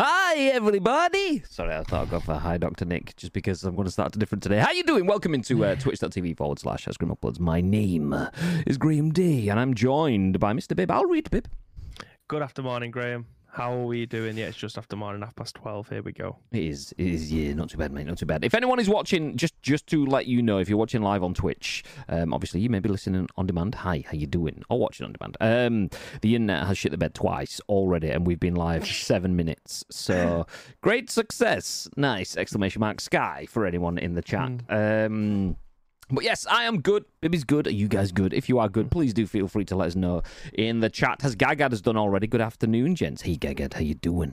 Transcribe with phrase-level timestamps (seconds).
[0.00, 1.42] Hi, everybody.
[1.50, 2.84] Sorry, I thought I'd go for hi, Dr.
[2.84, 4.58] Nick, just because I'm going to start a different today.
[4.58, 5.06] How you doing?
[5.06, 7.40] Welcome into uh, twitch.tv forward slash Scream Uploads.
[7.40, 8.14] My name
[8.64, 10.76] is Graham Day, and I'm joined by Mr.
[10.76, 10.92] Bib.
[10.92, 11.48] I'll read Bib.
[12.28, 13.26] Good afternoon, Graham.
[13.50, 14.36] How are we doing?
[14.36, 15.88] Yeah, it's just after morning, half past twelve.
[15.88, 16.36] Here we go.
[16.52, 18.44] It is, it is, yeah, not too bad, mate, not too bad.
[18.44, 21.34] If anyone is watching, just just to let you know, if you're watching live on
[21.34, 23.74] Twitch, um, obviously you may be listening on demand.
[23.76, 24.62] Hi, how you doing?
[24.68, 25.36] Or watching on demand.
[25.40, 25.90] Um,
[26.20, 29.84] the internet has shit the bed twice already, and we've been live for seven minutes.
[29.90, 30.46] So
[30.82, 34.52] great success, nice exclamation mark sky for anyone in the chat.
[34.68, 35.56] Um.
[36.10, 37.04] But yes, I am good.
[37.20, 37.66] Bibby's good.
[37.66, 38.32] Are you guys good?
[38.32, 40.22] If you are good, please do feel free to let us know
[40.54, 41.20] in the chat.
[41.20, 42.26] Has Gagad has done already?
[42.26, 43.22] Good afternoon, gents.
[43.22, 44.32] Hey Gagad, how you doing?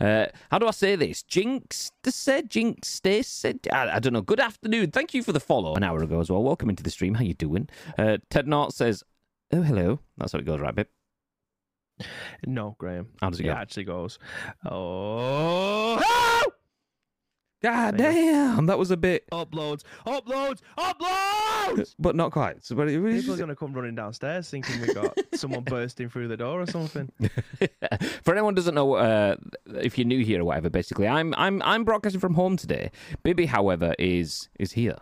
[0.00, 1.22] Uh, how do I say this?
[1.22, 3.60] Jinx said, Jinx stay said.
[3.70, 4.22] I, I don't know.
[4.22, 4.92] Good afternoon.
[4.92, 6.42] Thank you for the follow an hour ago as well.
[6.42, 7.14] Welcome into the stream.
[7.14, 7.68] How you doing?
[7.98, 9.04] Uh, Ted Nort says,
[9.52, 10.88] "Oh hello." That's how it goes, right, Bib?
[12.46, 13.08] No, Graham.
[13.20, 13.52] How does it It go?
[13.52, 14.18] actually goes.
[14.64, 16.00] Oh,
[17.62, 21.94] God There you damn, that was a bit, uploads, uploads, uploads.
[21.98, 22.64] but not quite.
[22.64, 26.08] So, but it was People are gonna come running downstairs thinking we got someone bursting
[26.08, 27.10] through the door or something.
[28.22, 29.36] For anyone who doesn't know, uh,
[29.74, 32.90] if you're new here or whatever, basically, I'm I'm I'm broadcasting from home today.
[33.22, 34.96] Bibi, however, is is here.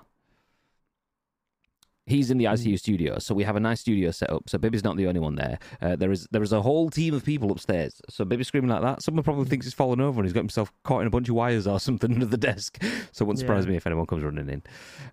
[2.09, 4.49] He's in the ICU studio, so we have a nice studio set up.
[4.49, 5.59] So Bibby's not the only one there.
[5.83, 8.01] Uh, there is there is a whole team of people upstairs.
[8.09, 9.03] So Bibby's screaming like that.
[9.03, 11.35] Someone probably thinks he's fallen over and he's got himself caught in a bunch of
[11.35, 12.83] wires or something under the desk.
[13.13, 13.71] So it wouldn't surprise Yeah.
[13.73, 14.63] me if anyone comes running in.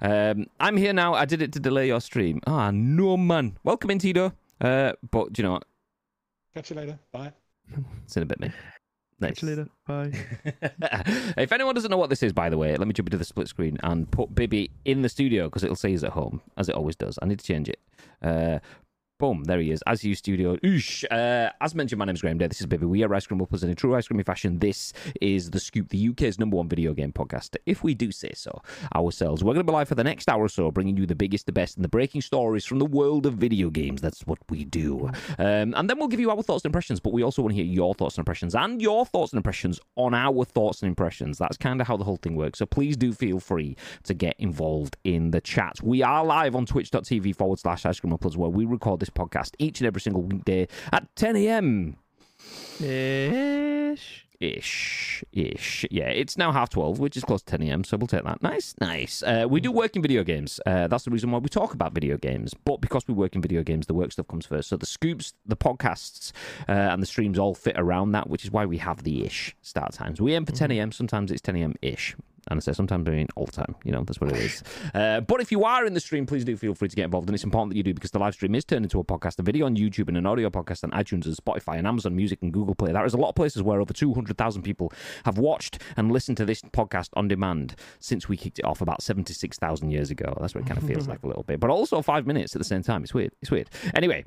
[0.01, 1.13] Um, I'm here now.
[1.13, 2.39] I did it to delay your stream.
[2.47, 3.57] Ah, no man.
[3.63, 4.31] Welcome in, Tito.
[4.61, 5.65] Uh, but do you know what?
[6.53, 6.97] Catch you later.
[7.11, 7.33] Bye.
[8.05, 8.51] It's in a bit, mate.
[9.19, 9.35] Nice.
[9.35, 9.69] Catch you later.
[9.87, 10.11] Bye.
[11.37, 13.23] if anyone doesn't know what this is, by the way, let me jump into the
[13.23, 16.67] split screen and put Bibby in the studio because it'll say he's at home, as
[16.67, 17.17] it always does.
[17.21, 17.79] I need to change it.
[18.21, 18.59] Uh,
[19.17, 19.81] boom, there he is.
[19.87, 20.57] As you studio.
[20.57, 21.05] Oosh.
[21.09, 22.47] Uh, as mentioned, my name is Graham Day.
[22.47, 22.85] This is Bibby.
[22.85, 24.59] We are Ice Cream Uppers in a true ice creamy fashion.
[24.59, 28.31] This is The Scoop, the UK's number one video game podcast, if we do say
[28.33, 28.61] so
[28.93, 29.43] ourselves.
[29.43, 31.45] We're going to be live for the next hour or so, bringing you the biggest,
[31.45, 34.01] the best, and the breaking stories from the world of video games.
[34.01, 35.09] That's what we do.
[35.39, 37.61] Um, and then we'll give you our thoughts and impressions, but we also want to
[37.63, 41.37] hear your thoughts and impressions and your thoughts and impressions on our thoughts and impressions.
[41.37, 42.59] That's kind of how the whole thing works.
[42.59, 45.81] So please do feel free to get involved in the chat.
[45.81, 49.53] We are live on twitch.tv forward slash ice cream uploads where we record this podcast
[49.59, 51.97] each and every single weekday at 10 a.m.
[52.79, 54.25] Ish.
[54.37, 55.85] Ish, ish.
[55.89, 58.43] Yeah, it's now half 12, which is close to 10 a.m., so we'll take that.
[58.43, 59.23] Nice, nice.
[59.23, 60.59] Uh, we do work in video games.
[60.65, 62.53] Uh, that's the reason why we talk about video games.
[62.53, 64.67] But because we work in video games, the work stuff comes first.
[64.67, 66.33] So the scoops, the podcasts,
[66.67, 69.55] uh, and the streams all fit around that, which is why we have the ish
[69.61, 70.19] start times.
[70.19, 71.75] We aim for 10 a.m., sometimes it's 10 a.m.
[71.81, 72.15] ish.
[72.47, 73.75] And I say sometimes I mean all the time.
[73.83, 74.63] You know, that's what it is.
[74.93, 77.27] Uh, but if you are in the stream, please do feel free to get involved.
[77.27, 79.39] And it's important that you do because the live stream is turned into a podcast,
[79.39, 82.39] a video on YouTube, and an audio podcast on iTunes and Spotify and Amazon Music
[82.41, 82.91] and Google Play.
[82.91, 84.93] There is a lot of places where over 200,000 people
[85.25, 89.01] have watched and listened to this podcast on demand since we kicked it off about
[89.01, 90.37] 76,000 years ago.
[90.39, 91.59] That's what it kind of feels like a little bit.
[91.59, 93.03] But also five minutes at the same time.
[93.03, 93.33] It's weird.
[93.41, 93.69] It's weird.
[93.93, 94.25] Anyway.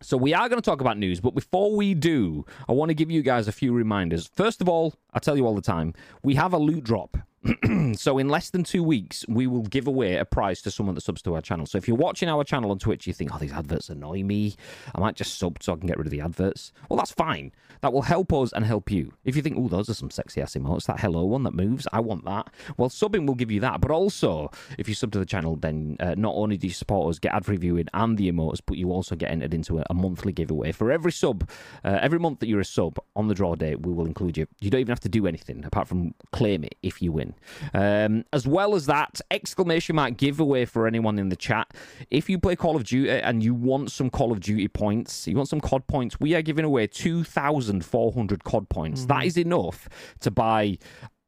[0.00, 2.94] So we are going to talk about news, but before we do, I want to
[2.94, 4.28] give you guys a few reminders.
[4.34, 7.16] First of all, I tell you all the time, we have a loot drop.
[7.94, 11.00] so in less than two weeks, we will give away a prize to someone that
[11.00, 11.66] subs to our channel.
[11.66, 14.54] So if you're watching our channel on Twitch, you think, oh, these adverts annoy me.
[14.94, 16.72] I might just sub so I can get rid of the adverts.
[16.88, 17.52] Well, that's fine.
[17.80, 19.12] That will help us and help you.
[19.24, 21.88] If you think, oh, those are some sexy ass emotes, that hello one that moves,
[21.92, 22.48] I want that.
[22.76, 23.80] Well, subbing will give you that.
[23.80, 27.10] But also, if you sub to the channel, then uh, not only do you support
[27.10, 29.94] us, get ad reviewing and the emotes, but you also get entered into a, a
[29.94, 30.70] monthly giveaway.
[30.70, 31.48] For every sub,
[31.84, 34.46] uh, every month that you're a sub on the draw date, we will include you.
[34.60, 37.31] You don't even have to do anything apart from claim it if you win.
[37.74, 41.72] Um, as well as that, exclamation mark giveaway for anyone in the chat.
[42.10, 45.36] If you play Call of Duty and you want some Call of Duty points, you
[45.36, 49.06] want some COD points, we are giving away 2,400 COD points.
[49.06, 49.88] That is enough
[50.20, 50.78] to buy.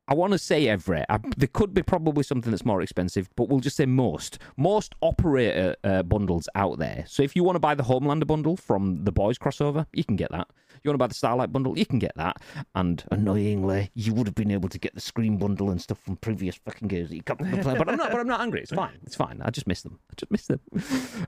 [0.06, 1.02] I want to say every.
[1.08, 4.38] I, there could be probably something that's more expensive, but we'll just say most.
[4.56, 7.04] Most operator uh, bundles out there.
[7.08, 10.16] So if you want to buy the Homelander bundle from the Boys crossover, you can
[10.16, 10.48] get that.
[10.82, 12.42] You want to buy the Starlight bundle, you can get that.
[12.74, 16.16] And annoyingly, you would have been able to get the Scream bundle and stuff from
[16.16, 17.74] previous fucking games that you can't play.
[17.74, 18.10] But I'm not.
[18.10, 18.60] But I'm not angry.
[18.60, 18.98] It's fine.
[19.04, 19.40] It's fine.
[19.42, 19.98] I just miss them.
[20.10, 20.60] I just miss them.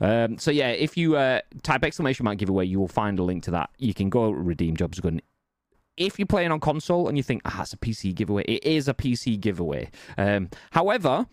[0.03, 3.45] Um, so yeah, if you uh, type exclamation mark giveaway, you will find a link
[3.45, 3.71] to that.
[3.79, 5.23] You can go redeem jobs good
[5.97, 8.89] if you're playing on console and you think, ah, it's a PC giveaway, it is
[8.89, 9.91] a PC giveaway.
[10.19, 11.27] Um, however,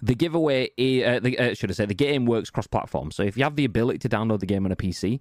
[0.00, 3.10] the giveaway, i- uh, the, uh, should I say, the game works cross-platform.
[3.12, 5.20] So if you have the ability to download the game on a PC,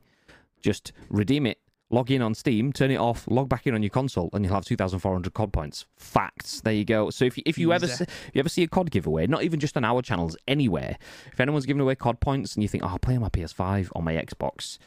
[0.59, 1.59] just redeem it,
[1.91, 4.53] log in on Steam, turn it off, log back in on your console, and you'll
[4.53, 5.85] have 2,400 COD points.
[5.97, 6.61] Facts.
[6.61, 7.09] There you go.
[7.09, 9.43] So if you, if you ever see, if you ever see a COD giveaway, not
[9.43, 10.97] even just on our channels, anywhere,
[11.31, 13.89] if anyone's giving away COD points and you think, oh, I'll play on my PS5
[13.95, 14.77] or my Xbox,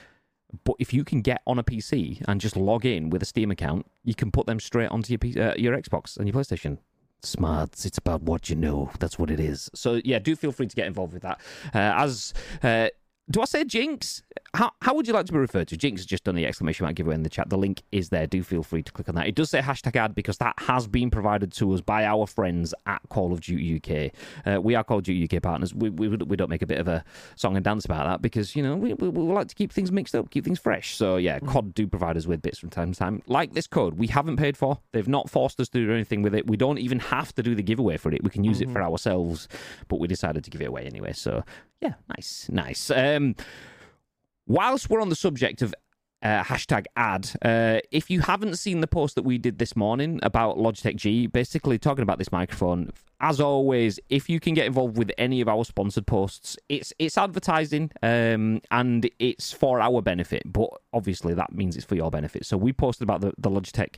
[0.64, 3.50] but if you can get on a PC and just log in with a Steam
[3.50, 6.78] account, you can put them straight onto your P- uh, your Xbox and your PlayStation.
[7.22, 8.90] Smarts, it's about what you know.
[8.98, 9.70] That's what it is.
[9.74, 11.40] So yeah, do feel free to get involved with that.
[11.74, 12.88] Uh, as uh,
[13.30, 14.22] do I say Jinx?
[14.54, 15.76] How, how would you like to be referred to?
[15.76, 17.50] Jinx has just done the exclamation mark giveaway in the chat.
[17.50, 18.28] The link is there.
[18.28, 19.26] Do feel free to click on that.
[19.26, 22.72] It does say hashtag ad because that has been provided to us by our friends
[22.86, 24.12] at Call of Duty UK.
[24.46, 25.74] Uh, we are Call of Duty UK partners.
[25.74, 27.04] We, we, we don't make a bit of a
[27.34, 29.90] song and dance about that because, you know, we, we, we like to keep things
[29.90, 30.94] mixed up, keep things fresh.
[30.94, 33.22] So, yeah, COD do provide us with bits from time to time.
[33.26, 34.78] Like this code, we haven't paid for.
[34.92, 36.46] They've not forced us to do anything with it.
[36.46, 38.22] We don't even have to do the giveaway for it.
[38.22, 39.48] We can use it for ourselves,
[39.88, 41.12] but we decided to give it away anyway.
[41.12, 41.42] So,
[41.80, 42.90] yeah, nice, nice.
[42.92, 43.34] Um,
[44.46, 45.74] whilst we're on the subject of
[46.22, 50.20] uh, hashtag ad, uh, if you haven't seen the post that we did this morning
[50.22, 54.98] about Logitech G, basically talking about this microphone, as always, if you can get involved
[54.98, 60.42] with any of our sponsored posts, it's it's advertising um, and it's for our benefit,
[60.46, 62.46] but obviously that means it's for your benefit.
[62.46, 63.96] So we posted about the, the Logitech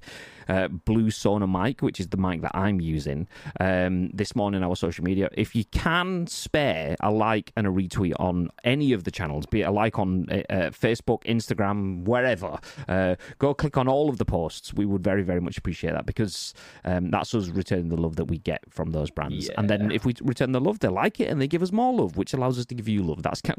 [0.49, 3.29] uh, Blue Sona mic, which is the mic that I'm using
[3.61, 5.29] um, this morning on our social media.
[5.33, 9.63] If you can spare a like and a retweet on any of the channels, be
[9.63, 12.59] it a like on uh, uh, Facebook, Instagram, wherever,
[12.89, 14.73] uh, go click on all of the posts.
[14.73, 16.55] We would very, very much appreciate that because
[16.85, 19.49] um, that's us returning the love that we get from those brands.
[19.57, 21.93] And then if we return the love, they like it and they give us more
[21.93, 23.23] love, which allows us to give you love.
[23.23, 23.57] That's kind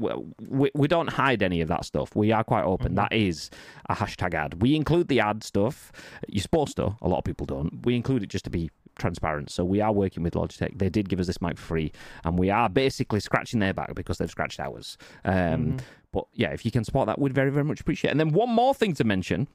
[0.47, 2.15] we, we don't hide any of that stuff.
[2.15, 2.95] We are quite open.
[2.95, 3.49] That is
[3.89, 4.61] a hashtag ad.
[4.61, 5.91] We include the ad stuff.
[6.27, 6.95] You're supposed to.
[7.01, 7.85] A lot of people don't.
[7.85, 9.51] We include it just to be transparent.
[9.51, 10.77] So we are working with Logitech.
[10.79, 11.91] They did give us this mic for free,
[12.23, 14.97] and we are basically scratching their back because they've scratched ours.
[15.25, 15.77] Um,
[16.13, 18.11] But yeah, if you can support that, we'd very, very much appreciate it.
[18.11, 19.47] And then one more thing to mention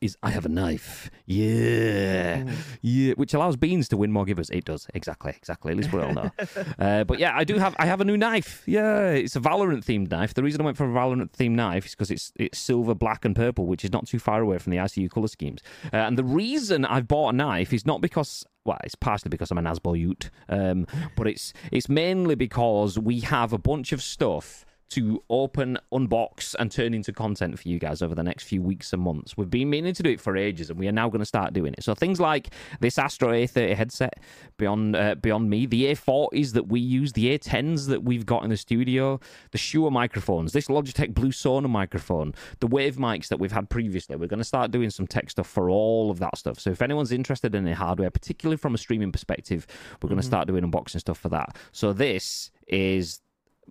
[0.00, 1.10] is I have a knife.
[1.26, 2.44] Yeah.
[2.82, 3.14] Yeah.
[3.14, 4.50] Which allows Beans to win more givers.
[4.50, 4.86] It does.
[4.94, 5.32] Exactly.
[5.36, 5.72] Exactly.
[5.72, 6.30] At least we all know.
[6.78, 8.62] uh, but yeah, I do have I have a new knife.
[8.66, 9.10] Yeah.
[9.10, 10.34] It's a Valorant themed knife.
[10.34, 13.24] The reason I went for a Valorant themed knife is because it's it's silver, black,
[13.24, 15.60] and purple, which is not too far away from the ICU colour schemes.
[15.92, 19.50] Uh, and the reason I've bought a knife is not because well, it's partially because
[19.50, 20.86] I'm an Asboyute, um,
[21.16, 26.70] but it's it's mainly because we have a bunch of stuff to open, unbox, and
[26.70, 29.36] turn into content for you guys over the next few weeks and months.
[29.36, 31.52] We've been meaning to do it for ages, and we are now going to start
[31.52, 31.84] doing it.
[31.84, 32.48] So things like
[32.80, 34.20] this Astro A30 headset
[34.56, 38.50] beyond uh, beyond me, the A40s that we use, the A10s that we've got in
[38.50, 39.20] the studio,
[39.50, 44.16] the Shure microphones, this Logitech Blue Sona microphone, the Wave mics that we've had previously.
[44.16, 46.58] We're going to start doing some tech stuff for all of that stuff.
[46.58, 49.66] So if anyone's interested in the hardware, particularly from a streaming perspective,
[50.02, 51.56] we're going to start doing unboxing stuff for that.
[51.72, 53.20] So this is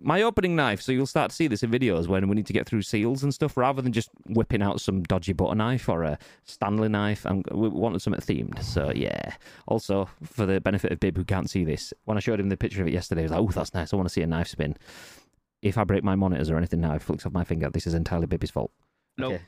[0.02, 2.52] my opening knife, so you'll start to see this in videos when we need to
[2.52, 6.02] get through seals and stuff, rather than just whipping out some dodgy butter knife or
[6.04, 7.24] a Stanley knife.
[7.24, 9.34] And we wanted something themed, so yeah.
[9.66, 12.56] Also, for the benefit of Bib who can't see this, when I showed him the
[12.56, 13.92] picture of it yesterday, he was like, "Oh, that's nice.
[13.92, 14.76] I want to see a knife spin."
[15.60, 17.68] If I break my monitors or anything now, it flicks off my finger.
[17.68, 18.70] This is entirely Bibby's fault.
[19.16, 19.34] Nope.
[19.34, 19.42] Okay.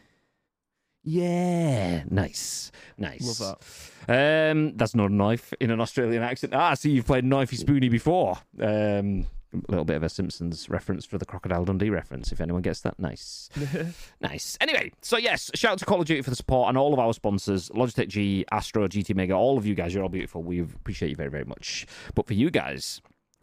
[1.03, 3.41] Yeah, nice, nice.
[3.41, 3.58] Love
[4.06, 4.50] that.
[4.53, 6.53] Um, that's not a knife in an Australian accent.
[6.55, 8.37] Ah, I see you've played Knifey Spoony before.
[8.61, 9.26] Um,
[9.69, 12.99] little bit of a Simpsons reference for the Crocodile Dundee reference, if anyone gets that.
[12.99, 13.49] Nice.
[14.20, 14.56] nice.
[14.61, 16.99] Anyway, so yes, shout out to Call of Duty for the support and all of
[16.99, 19.94] our sponsors Logitech G, Astro, GT Mega, all of you guys.
[19.94, 20.43] You're all beautiful.
[20.43, 21.86] We appreciate you very, very much.
[22.15, 23.01] But for you guys,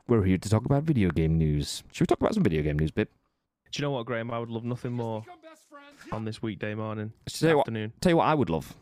[0.07, 1.83] we're here to talk about video game news.
[1.91, 3.09] Should we talk about some video game news, Bib?
[3.71, 4.31] Do you know what, Graham?
[4.31, 5.25] I would love nothing more
[6.11, 7.93] on this weekday morning, Tell you what, afternoon.
[7.99, 8.73] Tell you what I would love.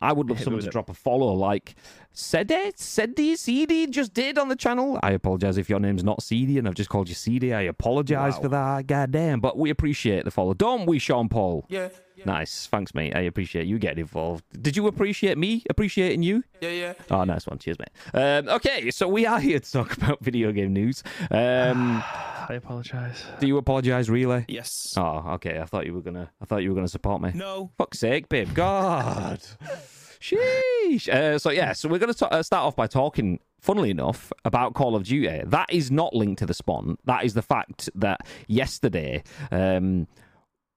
[0.00, 0.72] I would love Hit someone to it.
[0.72, 1.74] drop a follow like
[2.12, 4.98] Sede, Sede, CD just did on the channel.
[5.02, 7.52] I apologize if your name's not CD and I've just called you CD.
[7.52, 8.40] I apologize Wow.
[8.42, 8.86] for that.
[8.86, 9.40] Goddamn.
[9.40, 10.54] But we appreciate the follow.
[10.54, 11.66] Don't we, Sean Paul?
[11.68, 11.88] Yeah,
[12.26, 12.66] Nice.
[12.66, 13.14] Thanks, mate.
[13.16, 14.44] I appreciate you getting involved.
[14.60, 16.42] Did you appreciate me appreciating you?
[16.60, 16.92] yeah, yeah.
[17.10, 17.58] Oh, nice one.
[17.58, 17.90] Cheers, mate.
[18.14, 21.02] Um, okay, so we are here to talk about video game news.
[21.30, 22.02] Um,
[22.48, 23.24] I apologise.
[23.38, 24.44] do you apologize, really?
[24.48, 24.94] Yes.
[24.96, 25.60] Oh, okay.
[25.60, 26.30] I thought you were gonna.
[26.40, 27.32] I thought you were gonna support me.
[27.34, 27.70] No.
[27.78, 28.52] Fuck's sake, babe.
[28.54, 29.40] God.
[30.20, 31.08] Sheesh.
[31.08, 34.74] Uh, so, yeah, so we're going to uh, start off by talking, funnily enough, about
[34.74, 35.42] Call of Duty.
[35.46, 36.98] That is not linked to the spawn.
[37.06, 40.06] That is the fact that yesterday, um,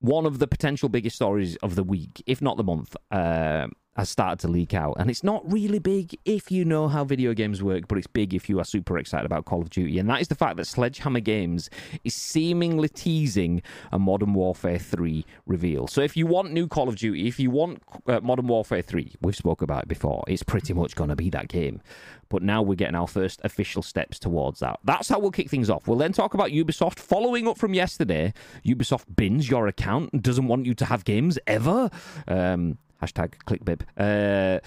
[0.04, 4.10] one of the potential biggest stories of the week, if not the month, uh, has
[4.10, 4.96] started to leak out.
[5.00, 8.34] And it's not really big if you know how video games work, but it's big
[8.34, 10.00] if you are super excited about Call of Duty.
[10.00, 11.70] And that is the fact that Sledgehammer Games
[12.04, 15.88] is seemingly teasing a Modern Warfare 3 reveal.
[15.88, 19.16] So if you want new Call of Duty, if you want uh, Modern Warfare 3,
[19.22, 21.82] we've spoke about it before, it's pretty much going to be that game.
[22.30, 24.80] But now we're getting our first official steps towards that.
[24.84, 25.88] That's how we'll kick things off.
[25.88, 26.98] We'll then talk about Ubisoft.
[26.98, 28.34] Following up from yesterday,
[28.66, 31.92] Ubisoft bins your account and doesn't want you to have games ever.
[32.28, 33.82] Um, Hashtag clickbib.
[33.98, 34.60] Uh,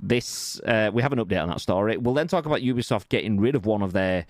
[0.00, 1.96] this uh, we have an update on that story.
[1.96, 4.26] We'll then talk about Ubisoft getting rid of one of their.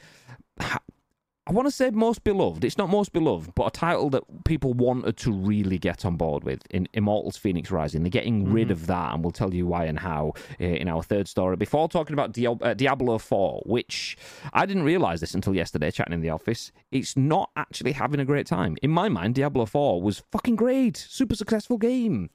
[1.47, 2.65] I want to say most beloved.
[2.65, 6.43] It's not most beloved, but a title that people wanted to really get on board
[6.43, 8.03] with in Immortals Fenyx Rising.
[8.03, 11.03] They're getting rid of that, and we'll tell you why and how uh, in our
[11.03, 11.57] third story.
[11.57, 14.17] Before talking about uh, Diablo 4, which
[14.55, 18.25] I didn't realize this until yesterday, chatting in the office, it's not actually having a
[18.25, 18.79] great time.
[18.83, 22.31] In my mind, Diablo 4 was fucking great, super successful game.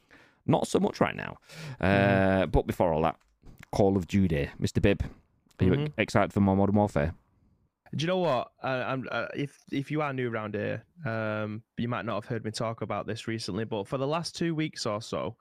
[0.50, 1.38] Not so much right now.
[1.79, 3.18] Uh, But before all that,
[3.72, 4.82] Call of Duty, Mr.
[4.82, 5.03] Bibb,
[5.60, 5.94] are you Mhm.
[5.98, 7.13] excited for more Modern Warfare?
[7.96, 8.51] Do you know what?
[8.63, 12.25] Uh, I'm, uh, if if you are new around here, um, you might not have
[12.25, 15.36] heard me talk about this recently, but for the last two weeks or so,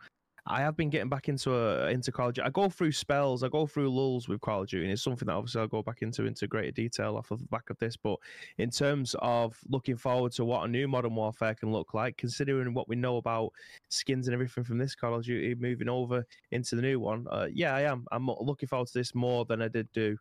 [0.51, 2.47] I have been getting back into uh, into Call of Duty.
[2.47, 5.27] I go through spells, I go through lulls with Call of Duty, and it's something
[5.27, 7.97] that obviously I'll go back into into greater detail off of the back of this.
[7.97, 8.17] But
[8.57, 12.73] in terms of looking forward to what a new Modern Warfare can look like, considering
[12.73, 13.53] what we know about
[13.91, 17.47] skins and everything from this Call of Duty moving over into the new one, uh,
[17.53, 18.07] yeah, I am.
[18.11, 20.17] I'm looking forward to this more than I did do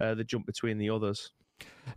[0.00, 1.32] uh, the jump between the others.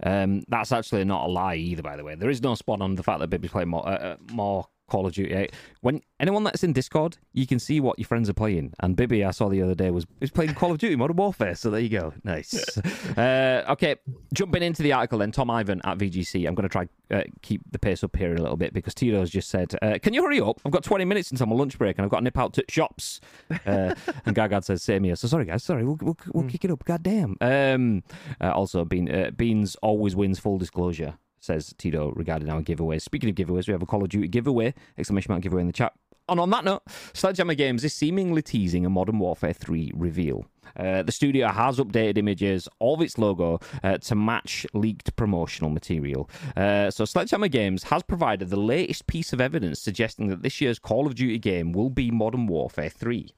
[0.04, 2.16] Um, that's actually not a lie either, by the way.
[2.16, 5.06] There is no spot on the fact that Bibby's playing more, uh, uh, more Call
[5.06, 5.50] of Duty.
[5.82, 8.74] When anyone that's in Discord, you can see what your friends are playing.
[8.80, 11.56] And Bibby, I saw the other day, was was playing Call of Duty Modern Warfare.
[11.56, 12.78] So there you go, nice.
[13.18, 13.96] uh, okay,
[14.34, 15.32] jumping into the article then.
[15.32, 16.48] Tom Ivan at VGC.
[16.48, 19.30] I'm going to try uh, keep the pace up here a little bit because Tito's
[19.30, 20.60] just said, uh, "Can you hurry up?
[20.66, 22.64] I've got 20 minutes until my lunch break, and I've got to nip out to
[22.70, 23.94] shops." Uh,
[24.26, 25.64] and Gargad says, "Same here." So sorry, guys.
[25.64, 26.84] Sorry, we'll we'll, we'll kick it up.
[26.86, 27.38] God damn.
[27.42, 28.04] Um,
[28.40, 30.40] uh, also, Bean, uh, Beans always wins.
[30.40, 33.02] Full disclosure says Tito regarding our giveaways.
[33.02, 35.74] Speaking of giveaways, we have a Call of Duty giveaway, exclamation mark giveaway in the
[35.74, 35.94] chat.
[36.28, 36.82] And on that note,
[37.14, 40.46] Sledgehammer Games is seemingly teasing a Modern Warfare 3 reveal.
[40.76, 46.28] Uh, the studio has updated images of its logo uh, to match leaked promotional material.
[46.58, 50.80] Uh, so, Sledgehammer Games has provided the latest piece of evidence suggesting that this year's
[50.80, 53.32] Call of Duty game will be Modern Warfare 3.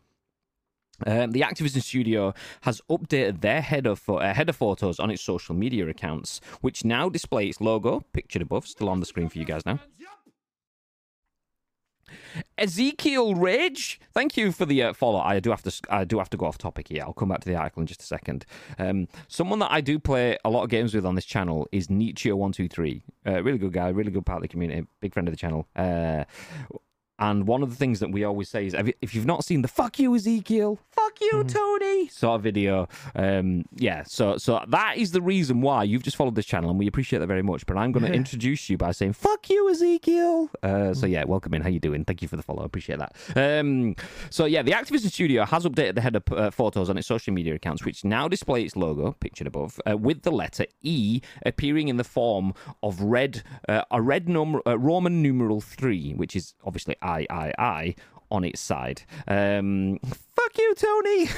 [1.05, 5.53] Um, the Activision studio has updated their header, fo- uh, header photos on its social
[5.53, 9.45] media accounts, which now display its logo, pictured above, still on the screen for you
[9.45, 9.79] guys now.
[12.57, 15.19] Ezekiel Rage, thank you for the uh, follow.
[15.19, 17.03] I do have to, I do have to go off topic here.
[17.03, 18.45] I'll come back to the article in just a second.
[18.79, 21.89] Um, someone that I do play a lot of games with on this channel is
[21.89, 23.03] Nietzsche One Two Three.
[23.25, 25.67] Uh, really good guy, really good part of the community, big friend of the channel.
[25.75, 26.23] Uh,
[27.19, 29.67] and one of the things that we always say is if you've not seen the
[29.67, 34.03] "fuck you Ezekiel," "fuck you Tony" sort of video, um, yeah.
[34.03, 37.19] So so that is the reason why you've just followed this channel, and we appreciate
[37.19, 37.65] that very much.
[37.65, 41.53] But I'm going to introduce you by saying "fuck you Ezekiel." Uh, so yeah, welcome
[41.53, 41.61] in.
[41.61, 42.05] How you doing?
[42.05, 42.63] Thank you for the follow.
[42.63, 43.15] I appreciate that.
[43.35, 43.95] Um,
[44.29, 47.55] so yeah, the Activision Studio has updated the header uh, photos on its social media
[47.55, 51.97] accounts, which now display its logo, pictured above, uh, with the letter E appearing in
[51.97, 56.95] the form of red, uh, a red num- uh, Roman numeral three, which is obviously
[57.07, 57.95] I I I
[58.29, 59.03] on its side.
[59.27, 61.29] Um, fuck you, Tony.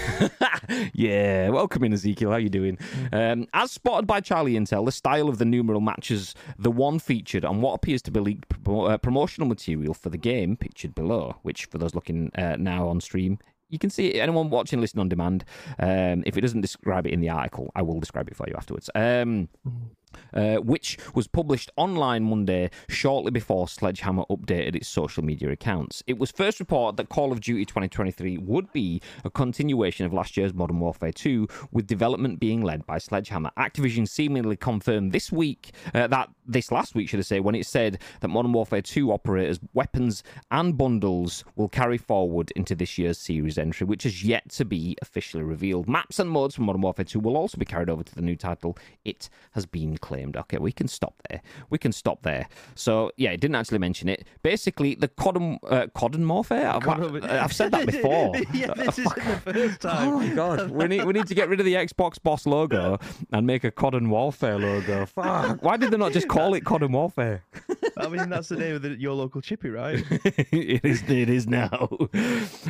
[0.94, 2.32] yeah, welcome in, Ezekiel.
[2.32, 2.78] How you doing?
[3.14, 7.46] Um, as spotted by Charlie Intel, the style of the numeral matches the one featured
[7.46, 11.36] on what appears to be leaked promo- uh, promotional material for the game, pictured below.
[11.44, 13.40] Which, for those looking uh, now on stream.
[13.72, 14.20] You can see it.
[14.20, 15.46] Anyone watching, listen on demand.
[15.78, 18.56] Um, if it doesn't describe it in the article, I will describe it for you
[18.58, 18.90] afterwards.
[18.96, 19.48] Um,
[20.34, 26.04] uh, which was published online Monday shortly before Sledgehammer updated its social media accounts.
[26.08, 30.38] It was first reported that Call of Duty 2023 would be a continuation of last
[30.38, 33.52] year's Modern Warfare 2, with development being led by Sledgehammer.
[33.58, 37.66] Activision seemingly confirmed this week, uh, that this last week, should I say, when it
[37.66, 43.18] said that Modern Warfare 2 operators, weapons, and bundles will carry forward into this year's
[43.18, 45.88] series entry, which has yet to be officially revealed.
[45.88, 48.36] Maps and modes from Modern Warfare 2 will also be carried over to the new
[48.36, 48.78] title.
[49.06, 50.38] It has been claimed.
[50.38, 51.42] Okay, we can stop there.
[51.70, 52.48] We can stop there.
[52.76, 54.26] So yeah, it didn't actually mention it.
[54.44, 56.70] Basically, the cotton uh, cotton warfare.
[56.70, 56.88] I've,
[57.24, 58.36] I've said that before.
[58.54, 60.08] yeah, this isn't the first time.
[60.10, 62.98] Oh my god, we need we need to get rid of the Xbox Boss logo
[63.32, 65.06] and make a Cotton Warfare logo.
[65.06, 67.44] Fuck, why did they not just call it Cotton Warfare?
[67.98, 70.04] I mean, that's the name of the, your local chippy, right?
[70.12, 71.90] it is it is now.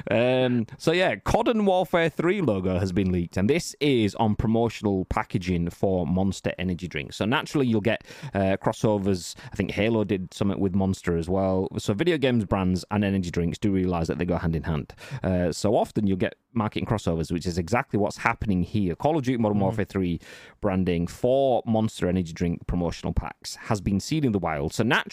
[0.09, 5.05] Um, so yeah, Cotton Warfare 3 logo has been leaked, and this is on promotional
[5.05, 7.17] packaging for Monster energy drinks.
[7.17, 9.35] So naturally, you'll get uh, crossovers.
[9.51, 11.67] I think Halo did something with Monster as well.
[11.77, 14.93] So video games brands and energy drinks do realize that they go hand in hand.
[15.23, 18.95] Uh, so often you'll get marketing crossovers, which is exactly what's happening here.
[18.95, 20.19] Call of Duty Modern Warfare 3
[20.61, 24.73] branding for Monster energy drink promotional packs has been seen in the wild.
[24.73, 25.08] So naturally,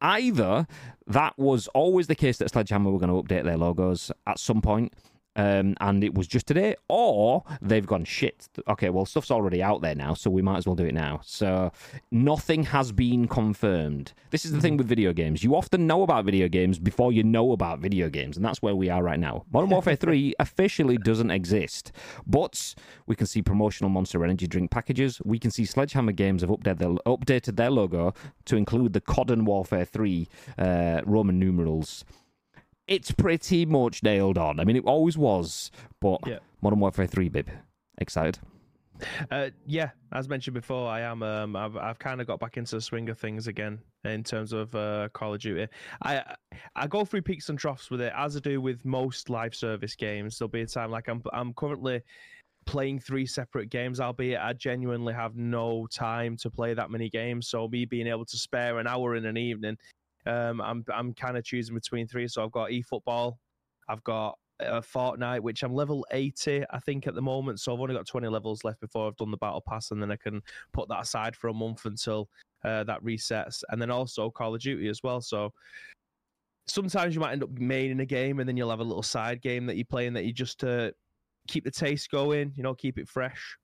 [0.00, 0.66] either
[1.06, 4.60] that was always the case that Sledgehammer were going to update their logos at some
[4.60, 4.92] point,
[5.36, 8.48] um, and it was just today, or they've gone shit.
[8.68, 11.20] Okay, well, stuff's already out there now, so we might as well do it now.
[11.24, 11.70] So
[12.10, 14.14] nothing has been confirmed.
[14.30, 15.44] This is the thing with video games.
[15.44, 18.74] You often know about video games before you know about video games, and that's where
[18.74, 19.44] we are right now.
[19.52, 21.92] Modern Warfare 3 officially doesn't exist,
[22.26, 22.74] but
[23.06, 25.20] we can see promotional Monster Energy drink packages.
[25.24, 28.14] We can see Sledgehammer Games have updated their, updated their logo
[28.46, 30.28] to include the COD and Warfare 3
[30.58, 32.04] uh, Roman numerals
[32.88, 34.60] it's pretty much nailed on.
[34.60, 36.38] I mean, it always was, but Yeah.
[36.62, 37.48] Modern Warfare 3, babe.
[37.98, 38.38] Excited?
[39.30, 41.22] Uh, yeah, as mentioned before, I am.
[41.22, 44.54] Um, I've I've kind of got back into the swing of things again in terms
[44.54, 45.66] of uh, Call of Duty.
[46.02, 46.22] I
[46.74, 49.94] I go through peaks and troughs with it, as I do with most live service
[49.94, 50.38] games.
[50.38, 52.00] There'll be a time like I'm I'm currently
[52.64, 57.48] playing three separate games, albeit I genuinely have no time to play that many games.
[57.48, 59.76] So me being able to spare an hour in an evening,
[60.26, 62.28] um, I'm I'm kind of choosing between three.
[62.28, 63.36] So I've got eFootball,
[63.88, 67.60] I've got uh, Fortnite, which I'm level 80, I think, at the moment.
[67.60, 70.10] So I've only got 20 levels left before I've done the battle pass, and then
[70.10, 70.42] I can
[70.72, 72.28] put that aside for a month until
[72.64, 73.62] uh, that resets.
[73.70, 75.20] And then also Call of Duty as well.
[75.20, 75.52] So
[76.66, 79.42] sometimes you might end up maining a game, and then you'll have a little side
[79.42, 80.90] game that you play, and that you just uh,
[81.46, 83.56] keep the taste going, you know, keep it fresh.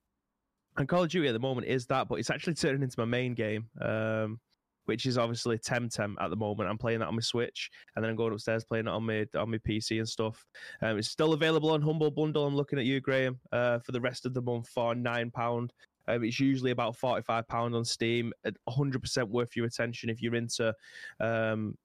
[0.76, 3.04] And Call of Duty at the moment is that, but it's actually turning into my
[3.04, 3.66] main game.
[3.80, 4.40] Um,
[4.86, 6.68] which is obviously Temtem at the moment.
[6.68, 9.26] I'm playing that on my Switch, and then I'm going upstairs playing it on my
[9.36, 10.44] on my PC and stuff.
[10.80, 12.46] Um, it's still available on Humble Bundle.
[12.46, 15.72] I'm looking at you, Graham, uh, for the rest of the month for nine pound.
[16.08, 18.32] Um, it's usually about forty five pound on Steam.
[18.68, 20.74] hundred percent worth your attention if you're into.
[21.20, 21.76] Um,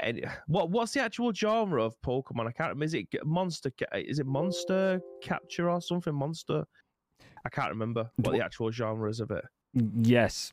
[0.00, 2.46] any, what what's the actual genre of Pokemon?
[2.46, 2.84] I can't remember.
[2.84, 3.72] Is it monster?
[3.94, 6.14] Is it monster capture or something?
[6.14, 6.64] Monster.
[7.44, 9.44] I can't remember what the actual genre is of it.
[10.02, 10.52] Yes.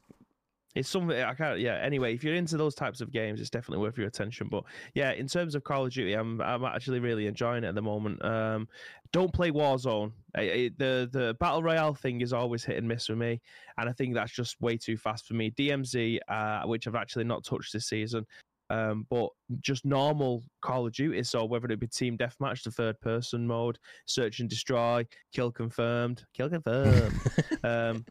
[0.76, 1.60] It's something I can't.
[1.60, 1.80] Yeah.
[1.82, 4.50] Anyway, if you're into those types of games, it's definitely worth your attention.
[4.52, 7.76] But yeah, in terms of Call of Duty, I'm I'm actually really enjoying it at
[7.76, 8.24] the moment.
[8.24, 8.68] Um,
[9.14, 10.12] don't play Warzone.
[10.36, 13.42] I, I, the the battle royale thing is always hit and miss for me,
[13.78, 15.52] and I think that's just way too fast for me.
[15.52, 18.26] DMZ, uh, which I've actually not touched this season,
[18.70, 19.30] um, but
[19.62, 21.24] just normal Call of Duty.
[21.24, 26.26] So whether it be team deathmatch, the third person mode, search and destroy, kill confirmed,
[26.34, 27.20] kill confirmed.
[27.64, 28.06] um,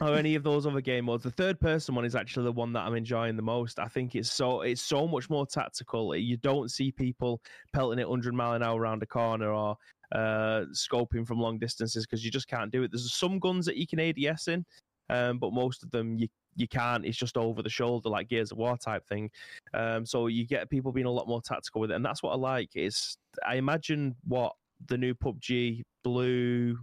[0.00, 1.24] or any of those other game modes.
[1.24, 3.78] The third person one is actually the one that I'm enjoying the most.
[3.78, 6.14] I think it's so it's so much more tactical.
[6.14, 7.40] You don't see people
[7.72, 9.76] pelting it 100 mile an hour around a corner or
[10.12, 12.92] uh, scoping from long distances because you just can't do it.
[12.92, 14.64] There's some guns that you can ADS in,
[15.10, 17.04] um, but most of them you you can't.
[17.04, 19.30] It's just over the shoulder, like Gears of War type thing.
[19.74, 22.32] Um, so you get people being a lot more tactical with it, and that's what
[22.32, 22.70] I like.
[22.74, 24.54] Is I imagine what
[24.88, 26.78] the new PUBG Blue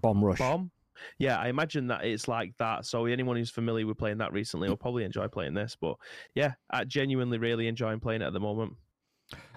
[0.00, 0.38] Bomb Rush.
[0.38, 0.70] Bomb.
[1.18, 2.86] Yeah, I imagine that it's like that.
[2.86, 5.76] So anyone who's familiar with playing that recently will probably enjoy playing this.
[5.80, 5.96] But
[6.34, 8.74] yeah, I genuinely really enjoying playing it at the moment.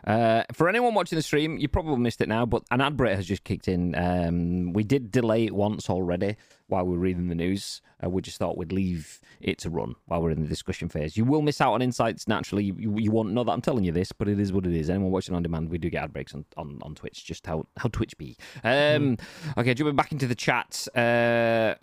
[0.05, 3.15] Uh, for anyone watching the stream, you probably missed it now, but an ad break
[3.15, 3.95] has just kicked in.
[3.95, 6.37] Um, we did delay it once already
[6.67, 7.81] while we were reading the news.
[8.03, 11.17] Uh, we just thought we'd leave it to run while we're in the discussion phase.
[11.17, 12.63] You will miss out on insights naturally.
[12.63, 14.89] You, you won't know that I'm telling you this, but it is what it is.
[14.89, 17.67] Anyone watching on demand, we do get ad breaks on, on, on Twitch, just how,
[17.77, 18.37] how Twitch be.
[18.63, 19.17] Um,
[19.57, 20.87] Okay, jumping back into the chat.
[20.95, 21.75] Uh,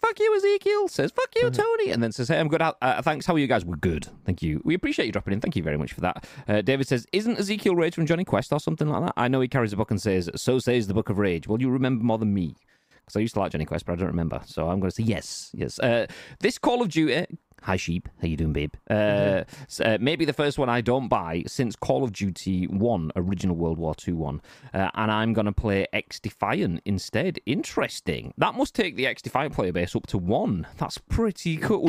[0.00, 1.90] Fuck you, Ezekiel says, fuck you, Tony.
[1.90, 2.62] And then says, hey, I'm good.
[2.62, 3.26] Uh, thanks.
[3.26, 3.64] How are you guys?
[3.64, 4.06] We're good.
[4.24, 4.60] Thank you.
[4.64, 5.40] We appreciate you dropping in.
[5.40, 6.26] Thank you very much for that.
[6.46, 9.14] Uh, David says, isn't Ezekiel Rage from Jonny Quest or something like that?
[9.16, 11.48] I know he carries a book and says, so says the Book of Rage.
[11.48, 12.56] Well, you remember more than me.
[13.00, 14.40] Because I used to like Jonny Quest, but I don't remember.
[14.44, 15.50] So I'm going to say yes.
[15.54, 15.78] Yes.
[15.78, 16.06] Uh,
[16.40, 17.26] this Call of Duty.
[17.62, 18.08] Hi, sheep.
[18.22, 18.72] How you doing, babe?
[18.88, 23.12] Uh, s- uh, maybe the first one I don't buy since Call of Duty 1,
[23.16, 24.40] original World War II one.
[24.72, 27.38] Uh, and I'm going to play X Defiant instead.
[27.46, 28.32] Interesting.
[28.38, 30.66] That must take the X Defiant player base up to one.
[30.78, 31.88] That's pretty cool.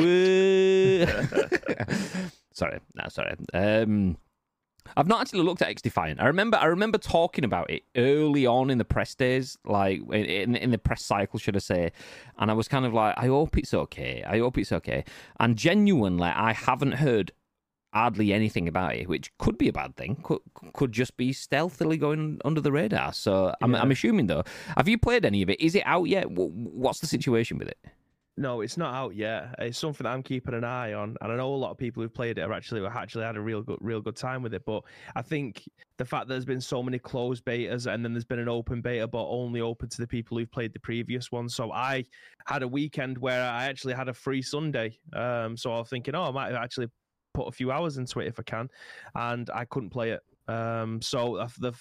[2.52, 2.80] sorry.
[2.94, 3.34] No, sorry.
[3.54, 4.16] Um,
[4.96, 6.20] I've not actually looked at X Defiant.
[6.20, 10.56] I remember I remember talking about it early on in the press days, like in
[10.56, 11.92] in the press cycle, should I say?
[12.38, 14.24] And I was kind of like, I hope it's okay.
[14.26, 15.04] I hope it's okay.
[15.38, 17.32] And genuinely, I haven't heard
[17.92, 20.20] hardly anything about it, which could be a bad thing.
[20.22, 20.40] Could
[20.72, 23.12] could just be stealthily going under the radar.
[23.12, 23.82] So I'm Yeah.
[23.82, 24.44] I'm assuming though.
[24.76, 25.60] Have you played any of it?
[25.60, 26.30] Is it out yet?
[26.30, 27.78] What's the situation with it?
[28.36, 29.54] No, it's not out yet.
[29.58, 32.02] It's something that I'm keeping an eye on, and I know a lot of people
[32.02, 34.54] who've played it are actually have actually had a real good, real good time with
[34.54, 34.64] it.
[34.64, 38.24] But I think the fact that there's been so many closed betas, and then there's
[38.24, 41.48] been an open beta, but only open to the people who've played the previous one.
[41.50, 42.06] So I
[42.46, 44.98] had a weekend where I actually had a free Sunday.
[45.12, 46.86] Um, so I was thinking, oh, I might actually
[47.34, 48.68] put a few hours into it if I can,
[49.16, 50.20] and I couldn't play it.
[50.50, 51.72] Um, so uh, the,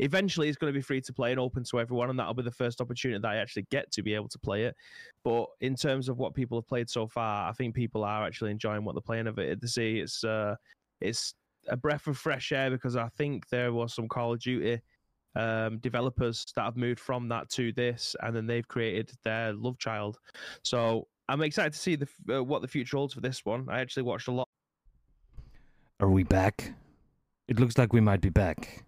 [0.00, 2.42] eventually it's going to be free to play and open to everyone, and that'll be
[2.42, 4.74] the first opportunity that I actually get to be able to play it.
[5.22, 8.50] But in terms of what people have played so far, I think people are actually
[8.50, 9.60] enjoying what they're playing of it.
[9.60, 10.56] To see it's uh,
[11.00, 11.34] it's
[11.68, 14.80] a breath of fresh air because I think there was some Call of Duty
[15.36, 19.78] um, developers that have moved from that to this, and then they've created their love
[19.78, 20.18] child.
[20.62, 23.68] So I'm excited to see the uh, what the future holds for this one.
[23.70, 24.48] I actually watched a lot.
[26.00, 26.74] Are we back?
[27.48, 28.84] It looks like we might be back.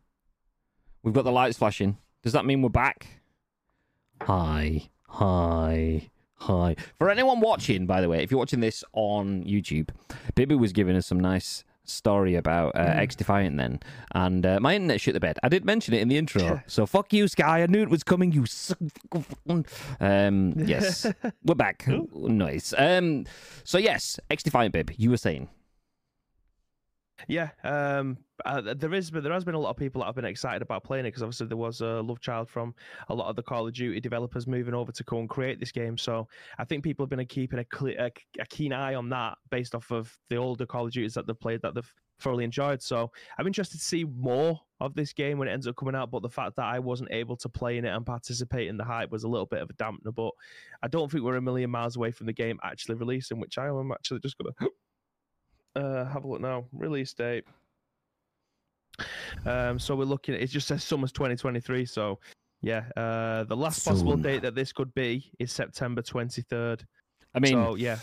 [1.03, 1.99] We've got the lights flashing.
[2.23, 3.07] Does that mean we're back?
[4.23, 6.77] Hi, hi, hi.
[6.99, 9.90] For anyone watching, by the way, if you're watching this on YouTube,
[10.35, 13.79] Bibby was giving us some nice story about uh, X Defiant then,
[14.12, 15.38] and uh, my internet shit the bed.
[15.42, 17.62] I did mention it in the intro, so fuck you, Sky.
[17.62, 18.33] I knew it was coming.
[18.33, 18.47] You.
[18.47, 18.79] suck-
[20.01, 21.07] Um, yes,
[21.45, 21.85] we're back.
[21.87, 22.73] Nice.
[22.77, 23.27] Um,
[23.64, 24.92] so yes, X Defiant, Bib.
[24.97, 25.51] You were saying.
[27.29, 30.14] Yeah, um, uh, there is, but there has been a lot of people that have
[30.14, 32.74] been excited about playing it because obviously there was a love child from
[33.09, 35.72] a lot of the Call of Duty developers moving over to go and create this
[35.72, 35.96] game.
[35.96, 39.38] So I think people have been keeping a, cle a, a keen eye on that
[39.50, 42.83] based off of the older Call of Duties that they've played that they've thoroughly enjoyed.
[42.83, 46.11] So I'm interested to see more of this game when it ends up coming out.
[46.11, 48.85] But the fact that I wasn't able to play in it and participate in the
[48.85, 50.14] hype was a little bit of a dampener.
[50.14, 50.33] But
[50.83, 53.68] I don't think we're a million miles away from the game actually releasing, which I
[53.68, 54.55] am actually just gonna
[55.76, 56.64] uh, have a look now.
[56.72, 57.44] Release date.
[59.44, 61.84] Um, so we're looking at it just says summer's 2023.
[61.84, 62.18] So
[62.62, 66.80] yeah, uh, the last possible date that this could be is September 23rd.
[67.34, 67.98] I mean, so yeah,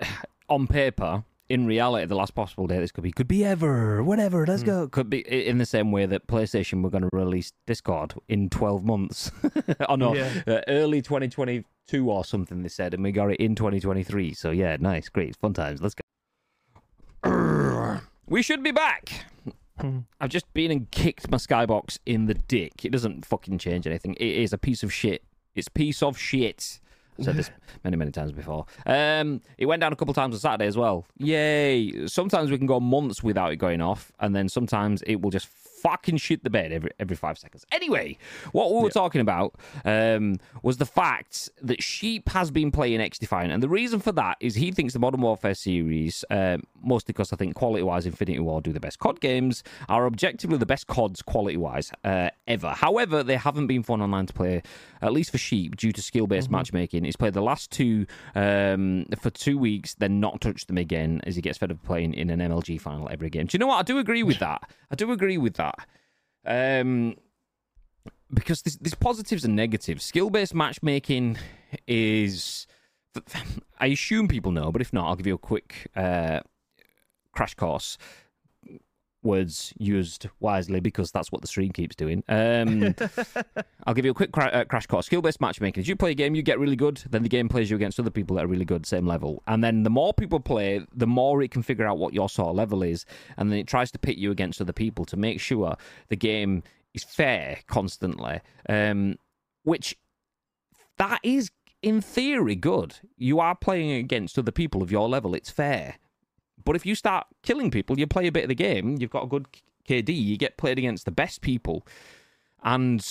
[0.48, 4.46] on paper, in reality, the last possible date this could be could be ever, whatever.
[4.46, 4.66] Let's Hmm.
[4.66, 4.88] go.
[4.88, 8.84] Could be in the same way that PlayStation were going to release Discord in twelve
[8.84, 9.32] months.
[9.88, 10.30] oh no, Yeah.
[10.46, 12.62] uh, early twenty twenty two or something.
[12.62, 14.32] They said, and we got it in twenty twenty three.
[14.34, 15.82] So yeah, nice, great, fun times.
[15.82, 16.02] Let's go.
[18.28, 19.24] We should be back.
[20.20, 22.84] I've just been and kicked my skybox in the dick.
[22.84, 24.14] It doesn't fucking change anything.
[24.14, 25.22] It is a piece of shit.
[25.54, 26.80] It's piece of shit.
[27.18, 27.50] I've said this
[27.84, 28.66] many, many times before.
[28.86, 31.06] Um, it went down a couple times on Saturday as well.
[31.18, 32.06] Yay!
[32.06, 35.48] Sometimes we can go months without it going off, and then sometimes it will just
[35.82, 37.64] fucking shit the bed every every five seconds.
[37.72, 38.18] Anyway,
[38.52, 43.18] what we were talking about um, was the fact that Sheep has been playing X
[43.18, 47.12] Defiant, and the reason for that is he thinks the Modern Warfare series, um, mostly
[47.12, 50.66] because I think quality wise, Infinity Ward do the best COD games, are objectively the
[50.66, 52.70] best CODs quality wise uh, ever.
[52.70, 54.62] However, they haven't been fun online to play,
[55.02, 57.04] at least for Sheep, due to skill based matchmaking.
[57.04, 61.36] He's played the last two um, for two weeks, then not touched them again as
[61.36, 63.46] he gets fed up playing in an MLG final every game.
[63.46, 63.78] Do you know what?
[63.78, 64.70] I do agree with that.
[64.90, 65.67] I do agree with that.
[66.44, 67.16] Um,
[68.32, 70.04] because there's, there's positives and negatives.
[70.04, 71.38] Skill based matchmaking
[71.86, 72.66] is.
[73.80, 76.40] I assume people know, but if not, I'll give you a quick uh,
[77.32, 77.98] crash course.
[79.22, 82.22] Words used wisely because that's what the stream keeps doing.
[82.28, 82.94] Um,
[83.86, 85.06] I'll give you a quick cra- uh, crash course.
[85.06, 85.80] Skill based matchmaking.
[85.80, 87.02] As you play a game, you get really good.
[87.10, 89.42] Then the game plays you against other people that are really good, same level.
[89.46, 92.50] And then the more people play, the more it can figure out what your sort
[92.50, 93.04] of level is.
[93.36, 95.76] And then it tries to pit you against other people to make sure
[96.08, 96.62] the game
[96.94, 98.40] is fair constantly.
[98.68, 99.16] Um,
[99.64, 99.96] which
[100.98, 101.50] that is
[101.82, 102.96] in theory good.
[103.16, 105.34] You are playing against other people of your level.
[105.34, 105.96] It's fair.
[106.68, 108.98] But if you start killing people, you play a bit of the game.
[109.00, 109.46] You've got a good
[109.88, 110.10] KD.
[110.10, 111.86] You get played against the best people,
[112.62, 113.02] and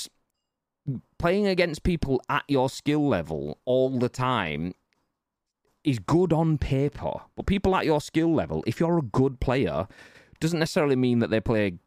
[1.18, 4.76] playing against people at your skill level all the time
[5.84, 7.14] is good on paper.
[7.36, 9.88] But people at your skill level, if you're a good player,
[10.40, 11.80] doesn't necessarily mean that they play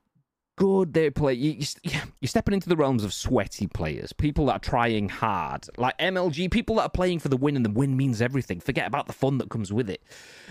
[0.61, 0.92] good.
[0.92, 1.33] They play.
[1.33, 5.66] You, you, you're stepping into the realms of sweaty players, people that are trying hard,
[5.79, 8.61] like MLG, people that are playing for the win, and the win means everything.
[8.61, 10.03] Forget about the fun that comes with it,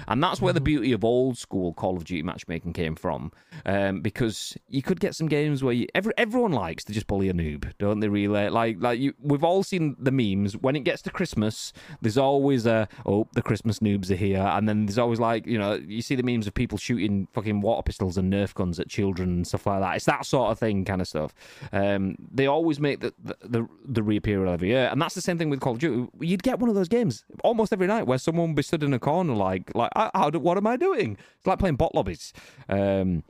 [0.07, 3.31] and that's where the beauty of old school Call of Duty matchmaking came from.
[3.67, 7.29] Um, because you could get some games where you, every, everyone likes to just bully
[7.29, 8.07] a noob, don't they?
[8.07, 10.57] Really, like like you, we've all seen the memes.
[10.57, 14.67] When it gets to Christmas, there's always a oh the Christmas noobs are here, and
[14.67, 17.83] then there's always like you know you see the memes of people shooting fucking water
[17.83, 19.98] pistols and Nerf guns at children and stuff like that.
[19.99, 21.33] It's that sort of thing, kind of stuff.
[21.73, 25.49] Um, they always make the the, the the every year, and that's the same thing
[25.49, 26.09] with Call of Duty.
[26.21, 28.93] You'd get one of those games almost every night where someone would be stood in
[28.93, 31.17] a corner like like "I- how do, what am I doing?
[31.37, 32.31] It's like playing bot lobbies.
[32.69, 33.23] Um,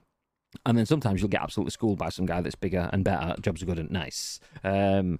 [0.66, 3.36] and then sometimes you'll get absolutely schooled by some guy that's bigger and better.
[3.42, 4.40] Jobs are good and nice.
[4.64, 5.18] Um,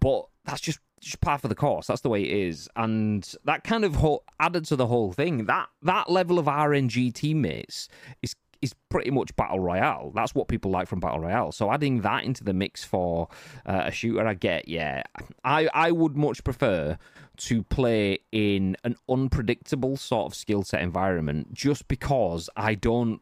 [0.00, 1.86] but that's just just par for the course.
[1.86, 5.46] That's the way it is, and that kind of whole, added to the whole thing.
[5.46, 7.88] That that level of RNG teammates
[8.20, 10.12] is is pretty much battle royale.
[10.14, 11.52] That's what people like from battle royale.
[11.52, 13.28] So adding that into the mix for
[13.66, 14.68] uh, a shooter, I get.
[14.68, 15.02] Yeah,
[15.44, 16.98] I I would much prefer
[17.38, 23.20] to play in an unpredictable sort of skill set environment, just because I don't.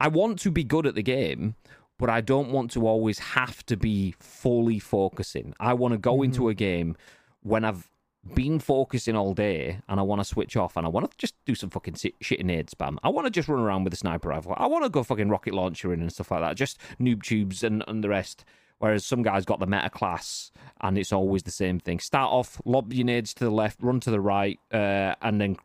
[0.00, 1.56] I want to be good at the game,
[1.98, 5.54] but I don't want to always have to be fully focusing.
[5.58, 6.96] I want to go into a game
[7.42, 7.90] when I've
[8.34, 11.34] been focusing all day and I want to switch off and I want to just
[11.46, 12.98] do some fucking shit in aid spam.
[13.02, 14.54] I want to just run around with a sniper rifle.
[14.56, 16.56] I want to go fucking rocket launcher in and stuff like that.
[16.56, 18.44] Just noob tubes and, and the rest
[18.78, 21.98] Whereas some guys got the meta class, and it's always the same thing.
[21.98, 25.56] Start off, lob your nades to the left, run to the right, uh, and then